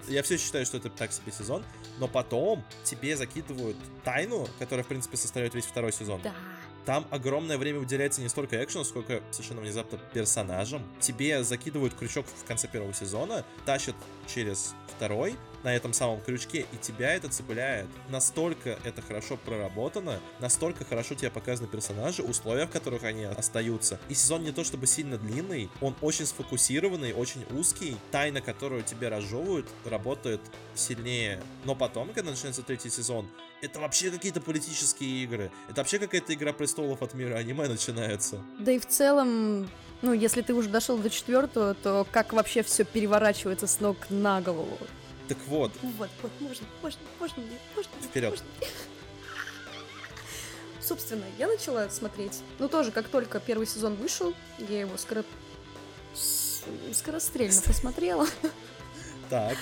[0.08, 1.64] Я все считаю, что это так себе сезон,
[1.98, 6.20] но потом тебе закидывают тайну, которая, в принципе, составляет весь второй сезон.
[6.22, 6.34] Да.
[6.90, 10.82] Там огромное время уделяется не столько экшену, сколько совершенно внезапно персонажам.
[10.98, 13.94] Тебе закидывают крючок в конце первого сезона, тащат
[14.26, 17.86] через второй, на этом самом крючке, и тебя это цепляет.
[18.08, 24.00] Настолько это хорошо проработано, настолько хорошо тебе показаны персонажи, условия, в которых они остаются.
[24.08, 27.96] И сезон не то чтобы сильно длинный, он очень сфокусированный, очень узкий.
[28.10, 30.40] Тайна, которую тебе разжевывают, работает
[30.74, 31.40] сильнее.
[31.64, 33.28] Но потом, когда начинается третий сезон,
[33.62, 35.50] это вообще какие-то политические игры.
[35.68, 38.42] Это вообще какая-то игра престолов от мира аниме начинается.
[38.58, 39.68] Да и в целом,
[40.02, 44.40] ну, если ты уже дошел до четвертого, то как вообще все переворачивается с ног на
[44.40, 44.78] голову.
[45.28, 45.72] Так вот.
[45.82, 47.42] Вот, вот, можно, можно, можно,
[47.76, 47.92] можно.
[48.02, 48.30] Вперед.
[48.30, 48.46] Можно.
[50.80, 52.40] Собственно, я начала смотреть.
[52.58, 55.24] Ну, тоже, как только первый сезон вышел, я его скоро...
[56.92, 58.26] скорострельно посмотрела.
[59.30, 59.56] Так.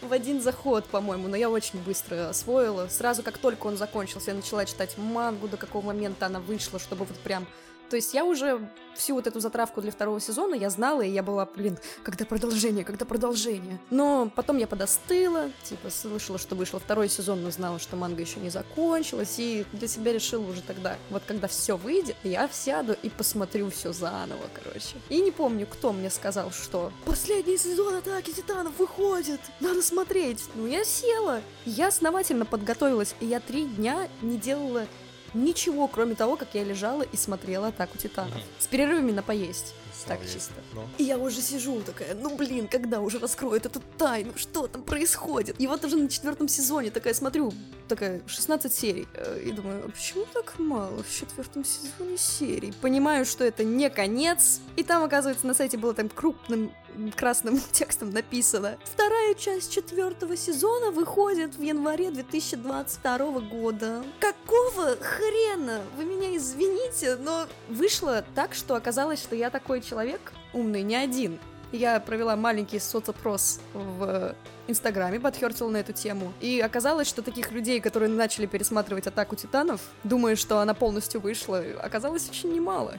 [0.00, 2.88] В один заход, по-моему, но я очень быстро освоила.
[2.88, 7.04] Сразу, как только он закончился, я начала читать мангу, до какого момента она вышла, чтобы
[7.04, 7.46] вот прям
[7.92, 8.58] то есть я уже
[8.94, 12.86] всю вот эту затравку для второго сезона я знала, и я была, блин, когда продолжение,
[12.86, 13.78] когда продолжение.
[13.90, 18.40] Но потом я подостыла, типа слышала, что вышел второй сезон, но знала, что манга еще
[18.40, 23.10] не закончилась, и для себя решила уже тогда, вот когда все выйдет, я сяду и
[23.10, 24.96] посмотрю все заново, короче.
[25.10, 30.42] И не помню, кто мне сказал, что последний сезон Атаки Титанов выходит, надо смотреть.
[30.54, 34.86] Ну, я села, я основательно подготовилась, и я три дня не делала
[35.34, 38.34] ничего, кроме того, как я лежала и смотрела «Атаку Титанов».
[38.34, 38.42] Мгм.
[38.58, 39.74] С перерывами на поесть.
[39.94, 40.34] Слава Так есть.
[40.34, 40.54] чисто.
[40.74, 40.82] Ну.
[40.98, 45.60] И я уже сижу такая, ну блин, когда уже раскроют эту тайну, что там происходит?
[45.60, 47.52] И вот уже на четвертом сезоне такая смотрю,
[47.88, 52.72] такая 16 серий, э, и думаю, а почему так мало в четвертом сезоне серий?
[52.80, 56.72] Понимаю, что это не конец, и там, оказывается, на сайте было там крупным
[57.16, 58.78] красным текстом написано.
[58.84, 64.02] Вторая часть четвертого сезона выходит в январе 2022 года.
[64.20, 65.80] Какого хрена?
[65.96, 71.38] Вы меня извините, но вышло так, что оказалось, что я такой человек умный, не один.
[71.72, 74.34] Я провела маленький соцопрос в
[74.68, 76.34] Инстаграме, подхертила на эту тему.
[76.40, 81.64] И оказалось, что таких людей, которые начали пересматривать «Атаку Титанов», думая, что она полностью вышла,
[81.82, 82.98] оказалось очень немало.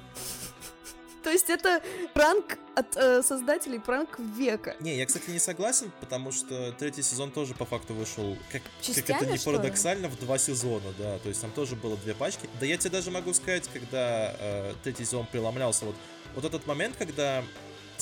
[1.23, 1.81] То есть это
[2.13, 4.75] пранк от э, создателей, пранк века.
[4.79, 8.71] Не, я, кстати, не согласен, потому что третий сезон тоже по факту вышел, как, как
[8.81, 9.57] Частями, это не что ли?
[9.57, 12.49] парадоксально, в два сезона, да, то есть там тоже было две пачки.
[12.59, 15.95] Да я тебе даже могу сказать, когда э, третий сезон преломлялся, вот,
[16.35, 17.43] вот этот момент, когда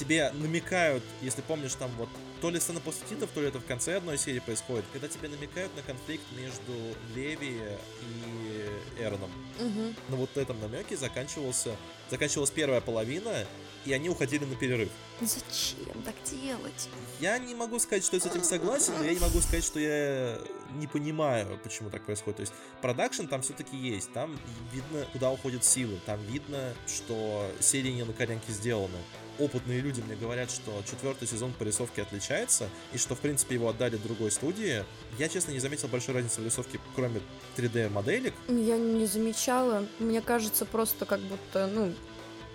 [0.01, 2.09] тебе намекают, если помнишь, там вот
[2.41, 5.29] то ли сцена после титров, то ли это в конце одной серии происходит, когда тебе
[5.29, 6.73] намекают на конфликт между
[7.15, 7.61] Леви
[8.01, 9.29] и Эроном.
[9.59, 9.95] Мгм.
[10.09, 11.75] На вот этом намеке заканчивался,
[12.09, 13.45] заканчивалась первая половина,
[13.85, 14.89] и они уходили на перерыв.
[15.19, 16.89] Ну Зачем так делать?
[17.19, 19.79] Я не могу сказать, что я с этим согласен, но я не могу сказать, что
[19.79, 20.39] я
[20.73, 22.37] не понимаю, почему так происходит.
[22.37, 24.39] То есть продакшн там все-таки есть, там
[24.71, 28.97] видно, куда уходят силы, там видно, что серии не на коленке сделаны.
[29.41, 33.69] Опытные люди мне говорят, что четвертый сезон по рисовке отличается, и что, в принципе, его
[33.69, 34.85] отдали другой студии.
[35.17, 37.21] Я, честно, не заметил большой разницы в рисовке, кроме
[37.57, 38.35] 3D-моделек.
[38.47, 39.87] Я не замечала.
[39.97, 41.91] Мне кажется, просто как будто, ну,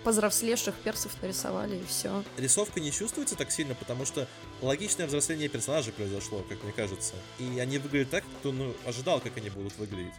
[0.05, 2.23] повзрослевших персов нарисовали и все.
[2.37, 4.25] Рисовка не чувствуется так сильно, потому что
[4.61, 7.13] логичное взросление персонажей произошло, как мне кажется.
[7.39, 10.13] И они выглядят так, кто ну, ожидал, как они будут выглядеть.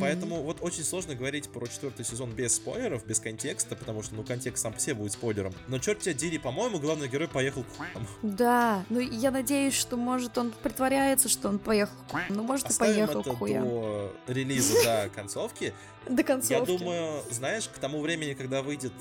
[0.00, 4.22] Поэтому вот очень сложно говорить про четвертый сезон без спойлеров, без контекста, потому что, ну,
[4.22, 5.52] контекст сам по себе будет спойлером.
[5.66, 8.06] Но черт тебя дери, по-моему, главный герой поехал к хуям.
[8.22, 12.26] Да, ну я надеюсь, что может он притворяется, что он поехал к хуям.
[12.28, 13.64] Ну может и Оставим поехал это к хуям.
[13.64, 15.74] до релиза, да, концовки.
[16.08, 16.70] До концовки.
[16.72, 18.92] Я думаю, знаешь, к тому времени, когда выйдет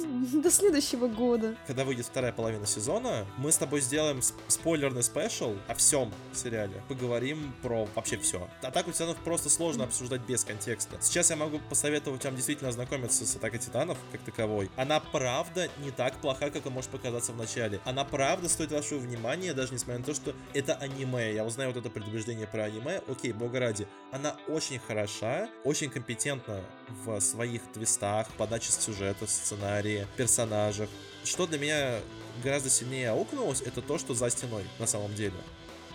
[0.42, 1.56] До следующего года.
[1.68, 4.36] когда выйдет вторая половина сезона, мы с тобой сделаем сп-
[4.82, 6.82] спойлерный спешл о всем сериале.
[6.88, 8.50] Поговорим про вообще все.
[8.64, 10.98] Атаку титанов просто сложно обсуждать без контекста.
[11.02, 14.72] Сейчас я могу посоветовать вам действительно ознакомиться с Атакой титанов как таковой.
[14.78, 17.80] Она правда не так плоха, как она может показаться в начале.
[17.86, 21.32] Она правда стоит вашего внимания, даже несмотря на то, что это аниме.
[21.32, 23.04] Я узнаю вот это предубеждение про аниме.
[23.08, 23.88] Окей, бога ради.
[24.12, 26.64] Она очень хороша, очень компетентна
[27.06, 30.90] в своих твистах, подаче сюжета, сценарии, персонажах.
[31.24, 32.00] Что для меня
[32.44, 35.36] гораздо сильнее аукнулось, это то, что за стеной на самом деле.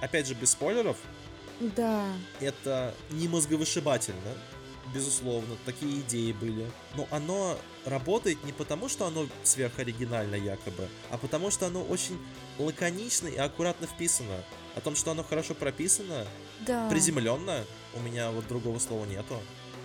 [0.00, 0.96] Опять же, без спойлеров,
[1.60, 2.04] Да.
[2.40, 4.34] это не мозговышибательно,
[4.94, 6.70] безусловно, такие идеи были.
[6.96, 12.18] Но оно работает не потому, что оно сверхоригинально якобы, а потому что оно очень
[12.58, 14.36] лаконично и аккуратно вписано.
[14.76, 16.26] О том, что оно хорошо прописано,
[16.66, 16.88] Да.
[16.90, 19.38] приземленно, у меня вот другого слова нету.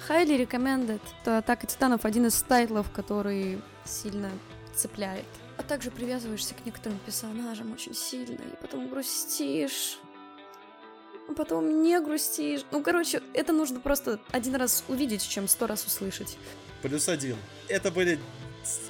[0.10, 1.02] Highly recommended.
[1.24, 4.32] То Атака Титанов один из тайтлов, который сильно
[4.76, 5.26] цепляет.
[5.62, 10.00] А также привязываешься к некоторым персонажам очень сильно, и потом грустишь.
[11.30, 12.66] А потом не грустишь.
[12.72, 16.40] Ну, короче, это нужно просто один раз увидеть, чем сто раз услышать.
[16.82, 17.38] Плюс один.
[17.68, 18.20] Это были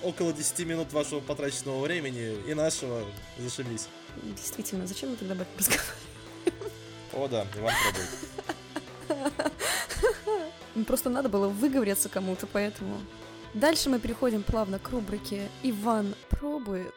[0.02, 3.04] около 10 минут вашего потраченного времени и нашего.
[3.38, 3.90] Зашибись.
[4.24, 5.98] Действительно, зачем мы тогда об этом разговариваем?
[7.12, 8.08] О, да, Иван пробует.
[10.88, 12.98] Просто надо было выговориться кому-то, поэтому...
[13.54, 16.94] Дальше мы переходим плавно к рубрике «Иван пробует».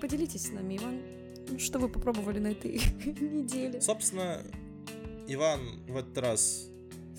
[0.00, 2.72] Поделитесь с нами, Иван, что вы попробовали на этой
[3.20, 3.80] неделе.
[3.80, 4.42] Собственно,
[5.26, 6.68] Иван в этот раз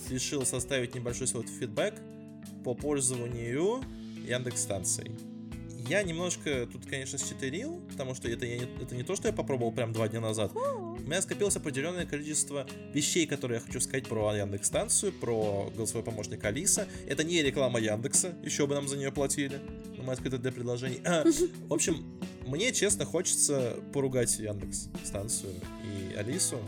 [0.09, 2.12] решил составить небольшой свой фидбэк
[2.63, 3.83] по пользованию
[4.27, 5.11] Яндекс станцией.
[5.87, 9.33] Я немножко тут, конечно, считерил, потому что это, я не, это не то, что я
[9.33, 10.53] попробовал прям два дня назад.
[10.55, 16.03] У меня скопилось определенное количество вещей, которые я хочу сказать про Яндекс станцию, про голосовой
[16.03, 16.87] помощник Алиса.
[17.05, 19.59] Это не реклама Яндекса, еще бы нам за нее платили.
[19.97, 21.01] Но мы открыты для предложений.
[21.03, 21.25] А,
[21.67, 22.05] в общем,
[22.47, 26.59] мне честно хочется поругать Яндекс станцию и Алису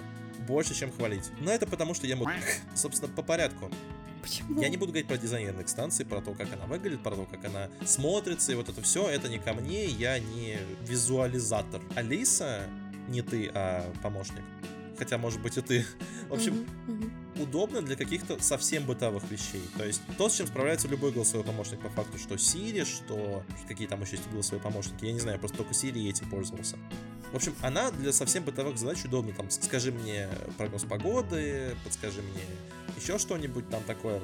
[0.46, 1.32] больше, чем хвалить.
[1.40, 2.44] Но это потому, что я мудак.
[2.76, 3.72] Собственно, по порядку.
[4.26, 4.60] Почему?
[4.60, 7.26] Я не буду говорить про дизайн Яндекс станции, про то, как она выглядит, про то,
[7.26, 10.58] как она смотрится, и вот это все, это не ко мне, я не
[10.88, 11.80] визуализатор.
[11.96, 12.64] Алиса,
[13.08, 14.42] не ты, а помощник.
[14.98, 15.86] Хотя, может быть, и ты.
[16.30, 17.44] В общем, Мгм, мгм.
[17.44, 19.62] удобно для каких-то совсем бытовых вещей.
[19.78, 23.88] То есть то, с чем справляется любой голосовой помощник по факту, что Siri, что какие
[23.88, 26.78] там еще есть голосовые помощники, я не знаю, просто только Siri этим пользовался.
[27.36, 29.34] В общем, она для совсем бытовых задач удобна.
[29.34, 32.42] Там, скажи мне прогноз погоды, подскажи мне
[32.96, 34.22] еще что-нибудь там такое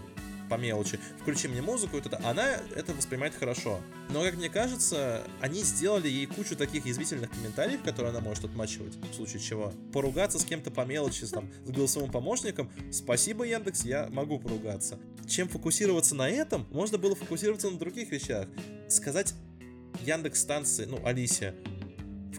[0.49, 3.81] по мелочи, включи мне музыку, вот это, она это воспринимает хорошо.
[4.11, 8.95] Но, как мне кажется, они сделали ей кучу таких язвительных комментариев, которые она может отмачивать,
[8.95, 9.73] в случае чего.
[9.91, 14.97] Поругаться с кем-то по мелочи, с, там, с голосовым помощником, спасибо, Яндекс, я могу поругаться.
[15.27, 18.47] Чем фокусироваться на этом, можно было фокусироваться на других вещах.
[18.87, 19.33] Сказать
[20.05, 21.55] Яндекс станции, ну, Алисе,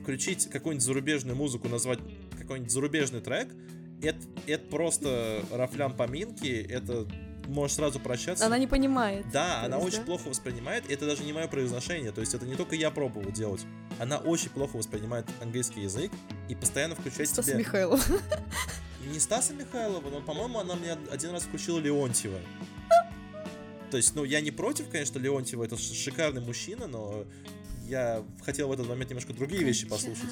[0.03, 2.01] включить какую-нибудь зарубежную музыку, назвать
[2.39, 3.49] какой-нибудь зарубежный трек,
[4.03, 7.07] это, это просто рафлям поминки, это
[7.47, 8.47] можешь сразу прощаться.
[8.47, 9.27] Она не понимает.
[9.33, 10.05] Да, она есть, очень да?
[10.05, 13.31] плохо воспринимает, и это даже не мое произношение, то есть это не только я пробовал
[13.31, 13.63] делать.
[13.99, 16.11] Она очень плохо воспринимает английский язык
[16.49, 17.59] и постоянно включает Стас тебе...
[17.59, 18.09] Михайлов.
[19.13, 22.39] Не Стаса Михайлова, но, по-моему, она мне один раз включила Леонтьева.
[23.91, 27.25] То есть, ну, я не против, конечно, Леонтьева, это шикарный мужчина, но
[27.87, 30.31] я хотел в этот момент немножко другие вещи послушать.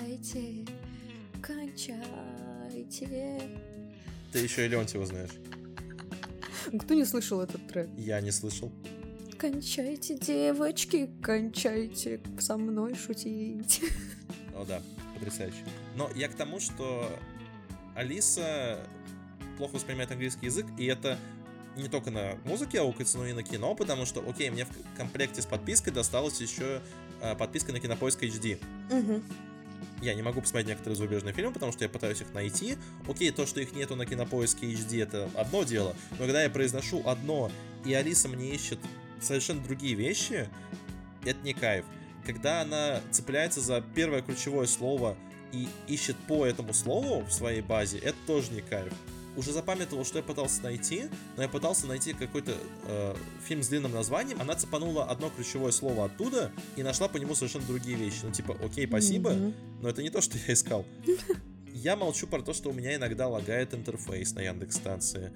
[0.00, 0.64] Кончайте,
[1.42, 3.08] кончайте.
[4.32, 5.30] Ты еще и Леонтьева знаешь.
[6.80, 7.88] Кто не слышал этот трек?
[7.96, 8.72] Я не слышал.
[9.38, 13.82] Кончайте, девочки, кончайте со мной шутить.
[14.54, 14.80] О, да,
[15.14, 15.64] потрясающе.
[15.96, 17.10] Но я к тому, что
[17.94, 18.86] Алиса
[19.58, 21.18] плохо воспринимает английский язык, и это
[21.76, 25.42] не только на музыке аукается, но и на кино, потому что, окей, мне в комплекте
[25.42, 26.82] с подпиской досталась еще
[27.20, 28.58] э, подписка на Кинопоиск HD.
[28.90, 29.22] Мгм.
[30.00, 32.76] Я не могу посмотреть некоторые зарубежные фильмы, потому что я пытаюсь их найти.
[33.08, 37.02] Окей, то, что их нету на Кинопоиске HD, это одно дело, но когда я произношу
[37.06, 37.50] одно,
[37.84, 38.78] и Алиса мне ищет
[39.20, 40.48] совершенно другие вещи,
[41.24, 41.84] это не кайф.
[42.26, 45.16] Когда она цепляется за первое ключевое слово
[45.52, 48.92] и ищет по этому слову в своей базе, это тоже не кайф.
[49.36, 51.04] Уже запамятовал, что я пытался найти,
[51.36, 52.54] но я пытался найти какой-то
[52.86, 53.14] э,
[53.46, 54.40] фильм с длинным названием.
[54.40, 58.20] Она цепанула одно ключевое слово оттуда и нашла по нему совершенно другие вещи.
[58.24, 59.34] Ну, типа, окей, спасибо,
[59.80, 60.84] но это не то, что я искал.
[61.72, 65.32] Я молчу про то, что у меня иногда лагает интерфейс на Яндекс станции.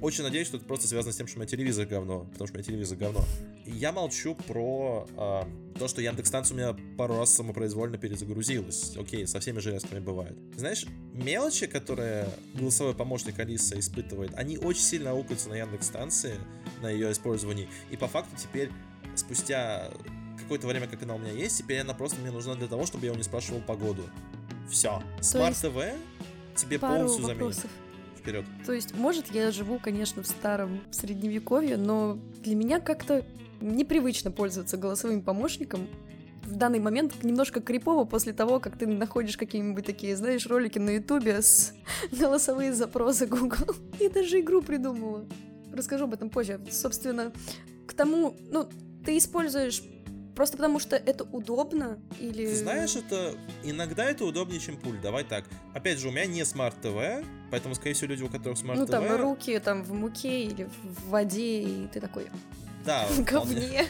[0.00, 2.54] Очень надеюсь, что это просто связано с тем, что у меня телевизор говно, потому что
[2.54, 3.24] у меня телевизор говно.
[3.66, 5.46] Я молчу про а,
[5.78, 8.96] то, что Яндекс станция у меня пару раз самопроизвольно перезагрузилась.
[8.96, 10.38] Окей, со всеми железками бывает.
[10.56, 16.34] Знаешь, мелочи, которые голосовой помощник Алиса испытывает, они очень сильно аукаются на Яндекс станции,
[16.80, 17.68] на ее использовании.
[17.90, 18.70] И по факту теперь,
[19.14, 19.90] спустя
[20.38, 23.04] какое-то время, как она у меня есть, теперь она просто мне нужна для того, чтобы
[23.04, 24.08] я у нее спрашивал погоду.
[24.70, 25.02] Все.
[25.20, 25.76] Смарт ТВ
[26.56, 27.66] тебе полностью заменит.
[28.20, 28.44] Вперед.
[28.66, 33.24] То есть, может, я живу, конечно, в старом средневековье, но для меня как-то
[33.60, 35.86] непривычно пользоваться голосовым помощником.
[36.44, 40.90] В данный момент немножко крипово после того, как ты находишь какие-нибудь такие, знаешь, ролики на
[40.90, 41.74] ютубе с
[42.12, 43.74] голосовые запросы Google.
[43.98, 45.26] Я даже игру придумала.
[45.72, 46.60] Расскажу об этом позже.
[46.70, 47.32] Собственно,
[47.86, 48.68] к тому, ну,
[49.04, 49.82] ты используешь
[50.34, 52.46] просто потому, что это удобно или...
[52.46, 55.00] Ты знаешь, это иногда это удобнее, чем пульт.
[55.00, 55.44] Давай так.
[55.74, 58.86] Опять же, у меня не smart TV, поэтому, скорее всего, люди, у которых smart Ну,
[58.86, 62.28] там руки там в муке или в воде, и ты такой
[62.84, 63.86] Да, в говне.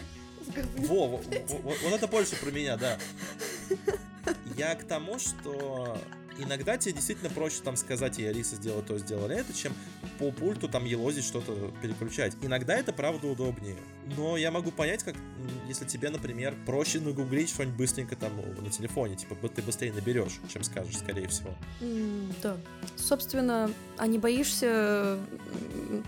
[0.47, 0.87] В говне.
[0.87, 2.99] Во, во, во, во- вот это больше про меня, да.
[4.57, 5.99] Я к тому, что
[6.39, 9.73] иногда тебе действительно проще там сказать, ей, Алиса, сделай то, сделай это, чем
[10.19, 12.37] по пульту там елозить что-то переключать.
[12.43, 13.77] Иногда это правда удобнее.
[14.17, 15.15] Но я могу понять, как
[15.69, 20.63] если тебе, например, проще нагуглить что-нибудь быстренько там на телефоне, типа ты быстрее наберешь, чем
[20.63, 21.55] скажешь, скорее всего.
[21.81, 22.57] Mm, да.
[22.97, 25.19] Собственно, а не боишься,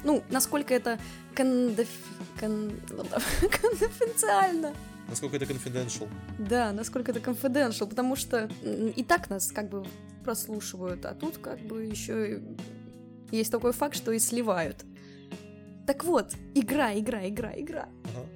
[0.05, 0.99] ну, насколько это
[1.35, 1.89] кондоф...
[2.39, 2.73] кон...
[3.41, 4.75] конфиденциально?
[5.09, 6.09] Насколько это confidential.
[6.39, 9.85] Да, насколько это confidential, потому что и так нас как бы
[10.23, 12.43] прослушивают, а тут как бы еще
[13.31, 14.85] есть такой факт, что и сливают.
[15.87, 17.89] Так вот, игра, игра, игра, игра.
[18.15, 18.27] Ага.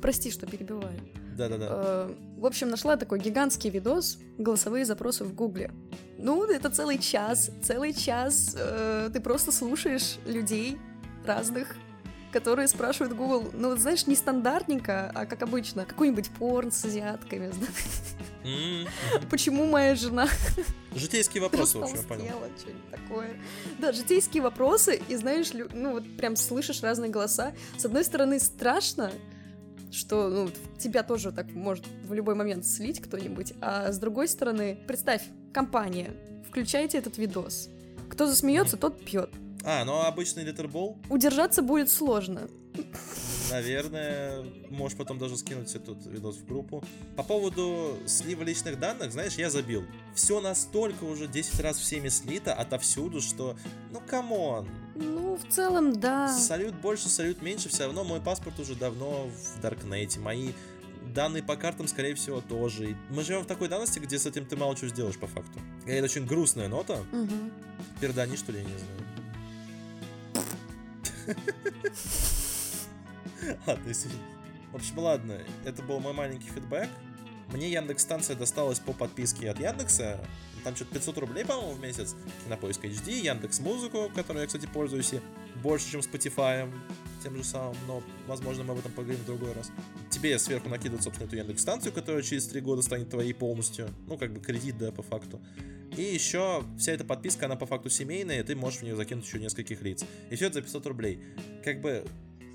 [0.00, 0.98] Прости, что перебиваю.
[1.36, 1.66] Да-да-да.
[1.70, 5.70] Э, в общем, нашла такой гигантский видос голосовые запросы в Гугле.
[6.18, 10.78] Ну, это целый час, целый час э, ты просто слушаешь людей
[11.24, 11.76] разных,
[12.32, 17.52] которые спрашивают Google, ну, знаешь, не стандартненько, а как обычно, какой-нибудь порн с азиатками.
[19.30, 20.28] Почему моя жена...
[20.94, 22.24] Житейские вопросы, в общем, понял.
[22.58, 23.36] что-нибудь такое.
[23.78, 27.52] Да, житейские вопросы, и знаешь, ну вот прям слышишь разные голоса.
[27.76, 29.12] С одной стороны, страшно,
[29.90, 34.78] что ну, тебя тоже так может в любой момент слить кто-нибудь, а с другой стороны,
[34.86, 35.22] представь,
[35.52, 36.12] компания,
[36.48, 37.68] включайте этот видос.
[38.10, 39.30] Кто засмеется, тот пьет.
[39.70, 40.96] А, ну а обычный литрбол?
[41.10, 42.48] Удержаться будет сложно.
[43.50, 46.82] Наверное, можешь потом даже скинуть этот видос в группу.
[47.16, 49.84] По поводу слива личных данных, знаешь, я забил.
[50.14, 53.58] Все настолько уже 10 раз всеми слито отовсюду, что,
[53.90, 54.70] ну, come on.
[54.94, 56.28] Ну, в целом, да.
[56.28, 60.18] Салют больше, салют меньше, все равно мой паспорт уже давно в Даркнете.
[60.18, 60.52] Мои
[61.14, 62.96] данные по картам, скорее всего, тоже.
[63.10, 65.60] мы живем в такой данности, где с этим ты мало чего сделаешь по факту.
[65.86, 67.02] И это очень грустная нота.
[67.12, 67.50] Угу.
[68.00, 69.07] Пердани, что ли, я не знаю.
[73.66, 73.94] Ладно,
[74.72, 76.88] В общем, ладно, это был мой маленький фидбэк.
[77.52, 80.20] Мне Яндекс станция досталась по подписке от Яндекса.
[80.64, 82.14] Там что-то 500 рублей, по-моему, в месяц.
[82.44, 85.20] Кинопоиск HD, Яндекс Музыку, которой я, кстати, пользуюсь и
[85.62, 86.70] больше, чем Spotify,
[87.18, 89.70] тем же самым, но, возможно, мы об этом поговорим в другой раз.
[90.10, 93.88] Тебе сверху накидывают, собственно, эту Яндекс станцию, которая через 3 года станет твоей полностью.
[94.06, 95.40] Ну, как бы кредит, да, по факту.
[95.96, 99.26] И еще вся эта подписка, она по факту семейная, и ты можешь в нее закинуть
[99.26, 100.04] еще нескольких лиц.
[100.30, 101.20] И все это за 500 рублей.
[101.64, 102.04] Как бы,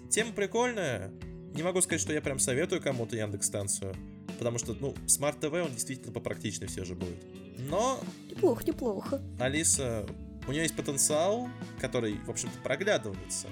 [0.09, 1.11] тема прикольная.
[1.53, 3.95] Не могу сказать, что я прям советую кому-то Яндекс станцию.
[4.39, 7.23] Потому что, ну, Smart TV, он действительно попрактичнее все же будет.
[7.57, 7.99] Но...
[8.29, 9.21] Неплохо, неплохо.
[9.39, 10.05] Алиса,
[10.47, 11.49] у нее есть потенциал,
[11.79, 13.47] который, в общем-то, проглядывается.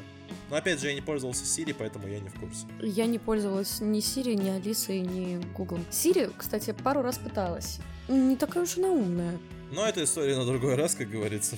[0.52, 2.68] Но опять же, я не пользовался Siri, поэтому я не в курсе.
[2.82, 5.80] Я не пользовалась ни Siri, ни Алисой, ни Google.
[5.90, 7.80] Siri, кстати, пару раз пыталась.
[8.10, 9.40] Не такая уж она умная.
[9.72, 11.56] Но это история на другой раз, как говорится.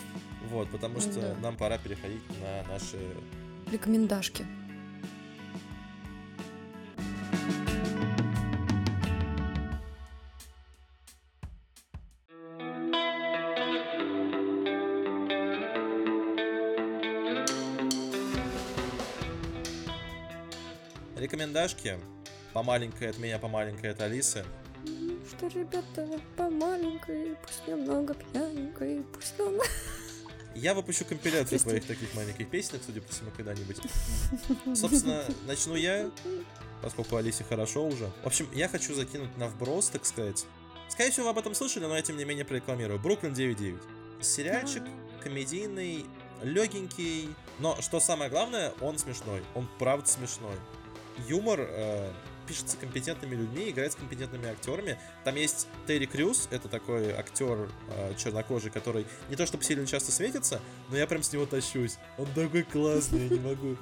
[0.52, 1.36] Вот, потому что да.
[1.42, 3.00] нам пора переходить на наши...
[3.72, 4.46] Рекомендашки.
[21.64, 22.00] Рекомендашки.
[22.54, 24.46] По маленькой от меня, по маленькой от Алисы
[25.26, 29.64] что, ребята, по маленькой, пусть немного пьяненькой, пусть немного...
[30.56, 33.78] Я выпущу компиляцию твоих таких маленьких песен, судя по всему, когда-нибудь.
[34.76, 36.12] Собственно, начну я,
[36.82, 38.12] поскольку Алисе хорошо уже.
[38.24, 40.46] В общем, я хочу закинуть на вброс, так сказать.
[40.90, 43.00] Скорее всего, вы об этом слышали, но я тем не менее прорекламирую.
[43.00, 43.82] Бруклин 9.9.
[44.22, 44.84] Сериальчик
[45.24, 46.06] комедийный,
[46.44, 49.42] легенький, но что самое главное, он смешной.
[49.56, 50.56] Он правда смешной.
[51.28, 52.12] Юмор э,
[52.48, 54.98] пишется компетентными людьми, играет с компетентными актерами.
[55.24, 60.12] Там есть Терри Крюс, это такой актер э, чернокожий, который не то чтобы сильно часто
[60.12, 61.98] светится, но я прям с него тащусь.
[62.18, 63.78] Он такой классный, я не могу.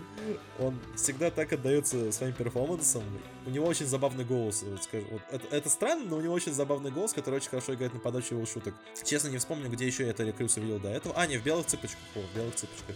[0.60, 3.04] Он всегда так отдается своим перформансам.
[3.46, 4.64] У него очень забавный голос.
[4.64, 7.94] Вот, вот, это, это странно, но у него очень забавный голос, который очень хорошо играет
[7.94, 8.74] на подачу его шуток.
[9.04, 11.16] Честно, не вспомню, где еще я Терри Крюса видел до этого.
[11.18, 12.00] А, не, в белых цыпочках.
[12.16, 12.96] О, в белых цыпочках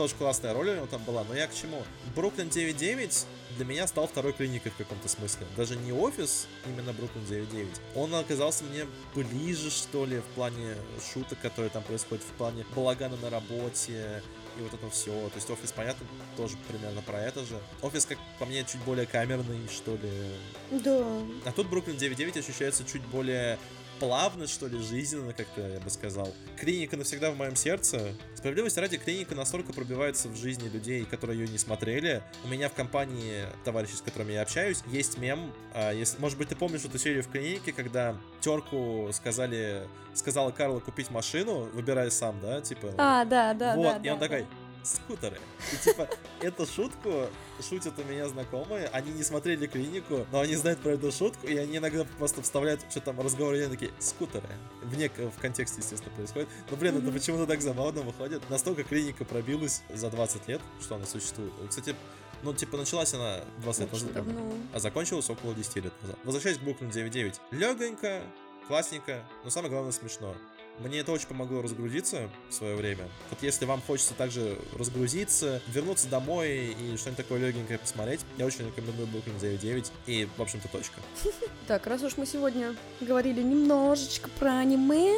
[0.00, 1.82] тоже классная роль у него там была, но я к чему?
[2.16, 3.26] Бруклин 9.9
[3.58, 5.46] для меня стал второй клиникой в каком-то смысле.
[5.58, 7.68] Даже не офис, именно Бруклин 9.9.
[7.96, 10.74] Он оказался мне ближе, что ли, в плане
[11.12, 14.22] шуток, которые там происходят, в плане балагана на работе,
[14.58, 15.10] и вот это все.
[15.10, 17.60] То есть офис, понятно, тоже примерно про это же.
[17.82, 20.80] Офис, как по мне, чуть более камерный, что ли.
[20.82, 21.04] Да.
[21.44, 23.58] А тут Бруклин 9.9 ощущается чуть более
[24.00, 26.32] плавно, что ли, жизненно как-то, я бы сказал.
[26.58, 28.14] Клиника навсегда в моем сердце.
[28.34, 32.22] Справедливости ради, клиника настолько пробивается в жизни людей, которые ее не смотрели.
[32.42, 35.52] У меня в компании товарищей, с которыми я общаюсь, есть мем.
[35.74, 40.80] А, если, может быть, ты помнишь эту серию в клинике, когда терку сказали, сказала Карла
[40.80, 42.94] купить машину, выбирай сам, да, типа.
[42.96, 44.08] А, да, да, вот, да.
[44.08, 44.46] и он да, такой,
[44.82, 45.38] скутеры.
[45.72, 46.08] И типа,
[46.40, 47.26] эту шутку
[47.60, 51.56] шутят у меня знакомые, они не смотрели клинику, но они знают про эту шутку, и
[51.56, 54.48] они иногда просто вставляют, что там разговор, и такие, скутеры.
[54.82, 56.48] Вне, в контексте, естественно, происходит.
[56.70, 58.48] Но, блин, это почему-то так забавно выходит.
[58.50, 61.52] Настолько клиника пробилась за 20 лет, что она существует.
[61.68, 61.94] Кстати,
[62.42, 64.24] ну, типа, началась она 20 лет назад,
[64.72, 66.18] а закончилась около 10 лет назад.
[66.24, 67.40] Возвращаясь к Бруклин 9.9.
[67.50, 68.22] Легонько,
[68.66, 70.34] классненько, но самое главное смешно.
[70.82, 73.06] Мне это очень помогло разгрузиться в свое время.
[73.28, 78.66] Вот если вам хочется также разгрузиться, вернуться домой и что-нибудь такое легенькое посмотреть, я очень
[78.66, 81.00] рекомендую Brooklyn 9.9 и, в общем-то, точка.
[81.66, 85.14] Так, раз уж мы сегодня говорили немножечко про аниме,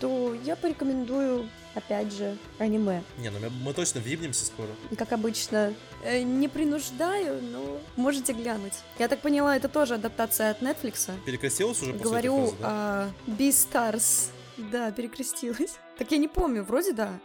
[0.00, 3.02] то я порекомендую, опять же, аниме.
[3.16, 4.68] Не, ну мы, мы точно вибнемся скоро.
[4.98, 5.72] Как обычно,
[6.04, 8.74] э, не принуждаю, но можете глянуть.
[8.98, 11.10] Я так поняла, это тоже адаптация от Netflix.
[11.24, 13.04] Перекрестилась уже после Говорю этой фразы, да?
[13.04, 14.30] о Beastars.
[14.56, 15.76] Да, перекрестилась.
[15.98, 17.18] Так я не помню, вроде да.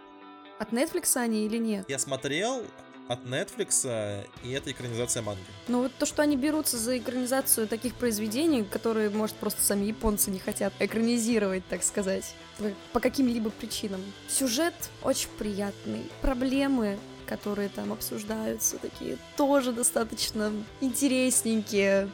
[0.60, 1.86] От Netflix они или нет?
[1.88, 2.64] Я смотрел
[3.08, 5.40] от Netflix, и это экранизация манги.
[5.70, 10.30] Ну вот то, что они берутся за экранизацию таких произведений, которые, может, просто сами японцы
[10.30, 14.02] не хотят экранизировать, так сказать, по- по каким-либо причинам.
[14.28, 14.74] Сюжет
[15.04, 16.02] очень приятный.
[16.22, 20.52] Проблемы, которые там обсуждаются, такие тоже достаточно
[20.82, 22.10] интересненькие.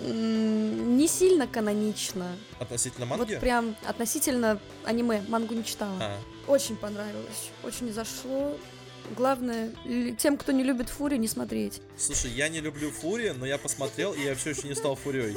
[0.00, 2.36] Не сильно канонично.
[2.58, 3.32] Относительно манги?
[3.32, 5.96] Вот прям относительно аниме, мангу не читала.
[6.00, 8.56] А, Очень понравилось, очень зашло.
[9.16, 9.72] Главное,
[10.18, 11.80] тем, кто не любит Фури, не смотреть.
[11.96, 15.36] слушай, я не люблю Фури, но я посмотрел, и я все еще не стал Фурией.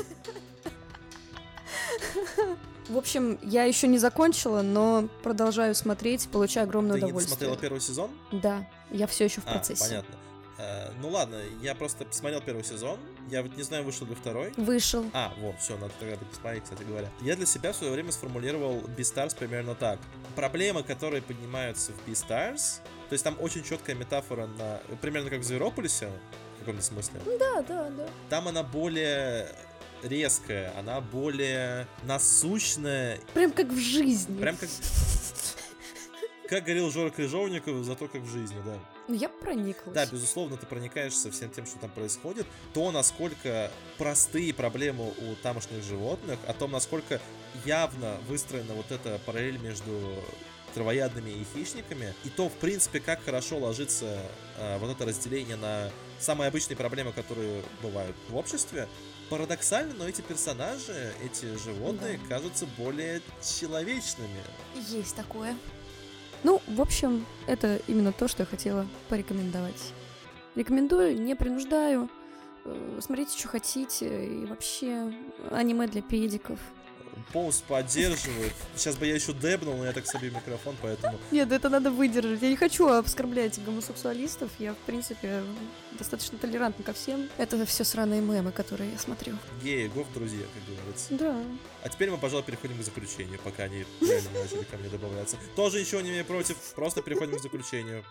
[2.89, 7.29] В общем, я еще не закончила, но продолжаю смотреть, получаю огромное Ты удовольствие.
[7.37, 8.09] смотрела первый сезон?
[8.31, 9.83] Да, я все еще в А, процессе.
[9.83, 10.15] понятно.
[10.59, 12.99] Э, ну ладно, я просто посмотрел первый сезон.
[13.29, 14.51] Я вот не знаю, вышел ли второй.
[14.57, 15.05] Вышел.
[15.13, 17.09] А, вот, все, надо тогда посмотреть, кстати говоря.
[17.21, 19.99] Я для себя в свое время сформулировал Beastars примерно так.
[20.35, 24.81] Проблемы, которые поднимаются в Beastars, то есть там очень четкая метафора на...
[25.01, 26.11] Примерно как в Зверополисе,
[26.57, 27.21] в каком-то смысле.
[27.39, 28.07] Да, да, да.
[28.29, 29.47] Там она более
[30.03, 34.39] резкая, она более насущная, Прям как в жизни.
[34.39, 34.69] прям как...
[36.49, 38.75] Как говорил Жора Крыжовников, зато как в жизни, да.
[39.09, 39.95] Ну, я прониклась.
[39.95, 42.45] Да, безусловно, ты проникаешься всем тем, что там происходит,
[42.75, 47.19] то, насколько простые проблемы у тамошних животных, о том, насколько
[47.65, 50.13] явно выстроена вот эта параллель между
[50.75, 54.21] травоядными и хищниками, и то, в принципе, как хорошо ложится
[54.57, 55.89] э, вот это разделение на
[56.19, 58.87] самые обычные проблемы, которые бывают в обществе.
[59.31, 62.35] Парадоксально, но эти персонажи, эти животные Да.
[62.35, 64.43] кажутся более человечными.
[64.87, 65.57] Есть такое.
[66.43, 69.93] Ну, в общем, это именно то, что я хотела порекомендовать.
[70.55, 72.09] Рекомендую, не принуждаю.
[72.65, 74.25] Э, Смотрите, что хотите.
[74.25, 75.13] И вообще,
[75.51, 76.59] аниме для педиков.
[77.31, 78.53] Полностью поддерживает.
[78.75, 82.41] Сейчас бы я еще дебнул, но я так себе микрофон, поэтому Нет, это надо выдержать.
[82.41, 84.51] Я не хочу оскорблять гомосексуалистов.
[84.59, 85.43] Я, в принципе,
[85.97, 87.29] достаточно толерантна ко всем.
[87.37, 89.37] Это все сраные мемы, которые я смотрю.
[89.63, 91.07] геи, гов, друзья, как говорится.
[91.11, 91.43] Да.
[91.83, 95.37] А теперь мы, пожалуй, переходим к заключению, пока они начали ко мне добавляться.
[95.55, 98.03] Тоже ничего не имею против, просто переходим к заключению.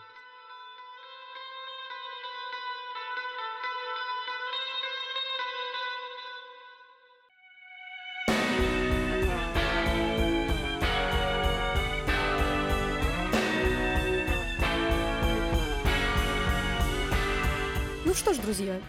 [18.49, 18.81] Друзья,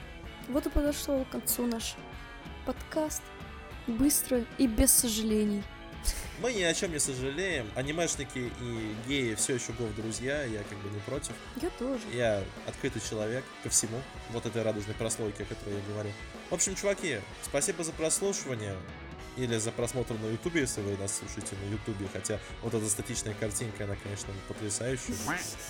[0.48, 1.94] вот и подошел к концу наш
[2.64, 3.20] подкаст.
[3.86, 5.62] Быстро и без сожалений.
[6.40, 7.68] Мы ни о чем не сожалеем.
[7.74, 11.32] Анимешники и геи все еще гов, друзья, я как бы не против.
[11.60, 12.00] Я тоже.
[12.10, 14.00] Я открытый человек ко всему.
[14.30, 16.10] Вот этой радужной прослойке, о которой я говорю.
[16.48, 18.76] В общем, чуваки, спасибо за прослушивание.
[19.36, 22.06] Или за просмотр на ютубе, если вы нас слушаете на ютубе.
[22.12, 25.14] Хотя вот эта статичная картинка, она, конечно, потрясающая.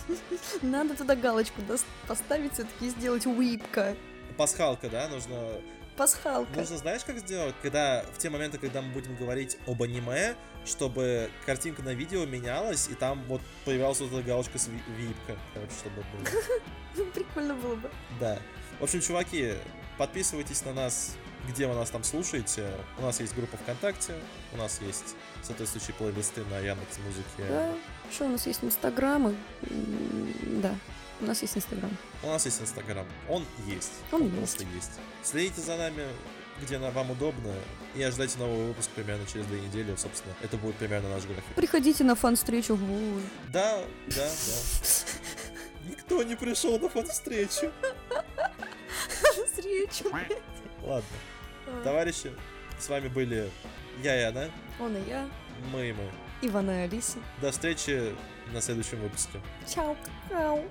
[0.63, 1.63] Надо туда галочку
[2.07, 3.97] поставить, все-таки сделать уипка.
[4.37, 5.61] Пасхалка, да, нужно
[6.01, 6.59] Пасхалка.
[6.59, 7.55] Нужно знаешь, как сделать?
[7.61, 10.35] Когда в те моменты, когда мы будем говорить об аниме,
[10.65, 15.37] чтобы картинка на видео менялась, и там вот появлялась вот эта галочка с ви- випка,
[15.53, 17.05] короче, чтобы было.
[17.13, 17.91] Прикольно было бы.
[18.19, 18.39] Да.
[18.79, 19.53] В общем, чуваки,
[19.99, 21.17] подписывайтесь на нас,
[21.49, 22.71] где вы нас там слушаете.
[22.99, 24.15] У нас есть группа ВКонтакте,
[24.53, 27.49] у нас есть соответствующие плейлисты на Яндекс Музыке.
[27.49, 27.75] Да.
[28.13, 29.35] Что у нас есть инстаграмы?
[29.63, 30.75] Да,
[31.21, 31.91] у нас есть инстаграм.
[32.23, 33.07] У нас есть Инстаграм.
[33.29, 33.93] Он есть.
[34.13, 34.37] Он есть.
[34.37, 34.91] просто есть.
[35.23, 36.05] Следите за нами,
[36.63, 37.55] где на- вам удобно,
[37.95, 39.95] и ожидайте новый выпуск примерно через две недели.
[39.97, 41.55] Собственно, это будет примерно наш график.
[41.57, 42.79] Приходите на фан-встречу.
[43.53, 43.79] Да,
[44.09, 44.29] да, да.
[45.89, 47.73] Никто не пришел на фан-встречу.
[49.47, 50.05] Встречу.
[50.83, 51.05] Ладно,
[51.85, 52.33] Товарищи,
[52.79, 53.51] с вами были
[54.03, 54.45] я и она.
[54.79, 55.29] Он и я.
[55.73, 56.11] Мы и мы.
[56.43, 57.19] Иван и Алиса.
[57.41, 58.15] До встречи
[58.53, 59.41] на следующем выпуске.
[59.67, 59.97] Чао.
[60.29, 60.65] Чао.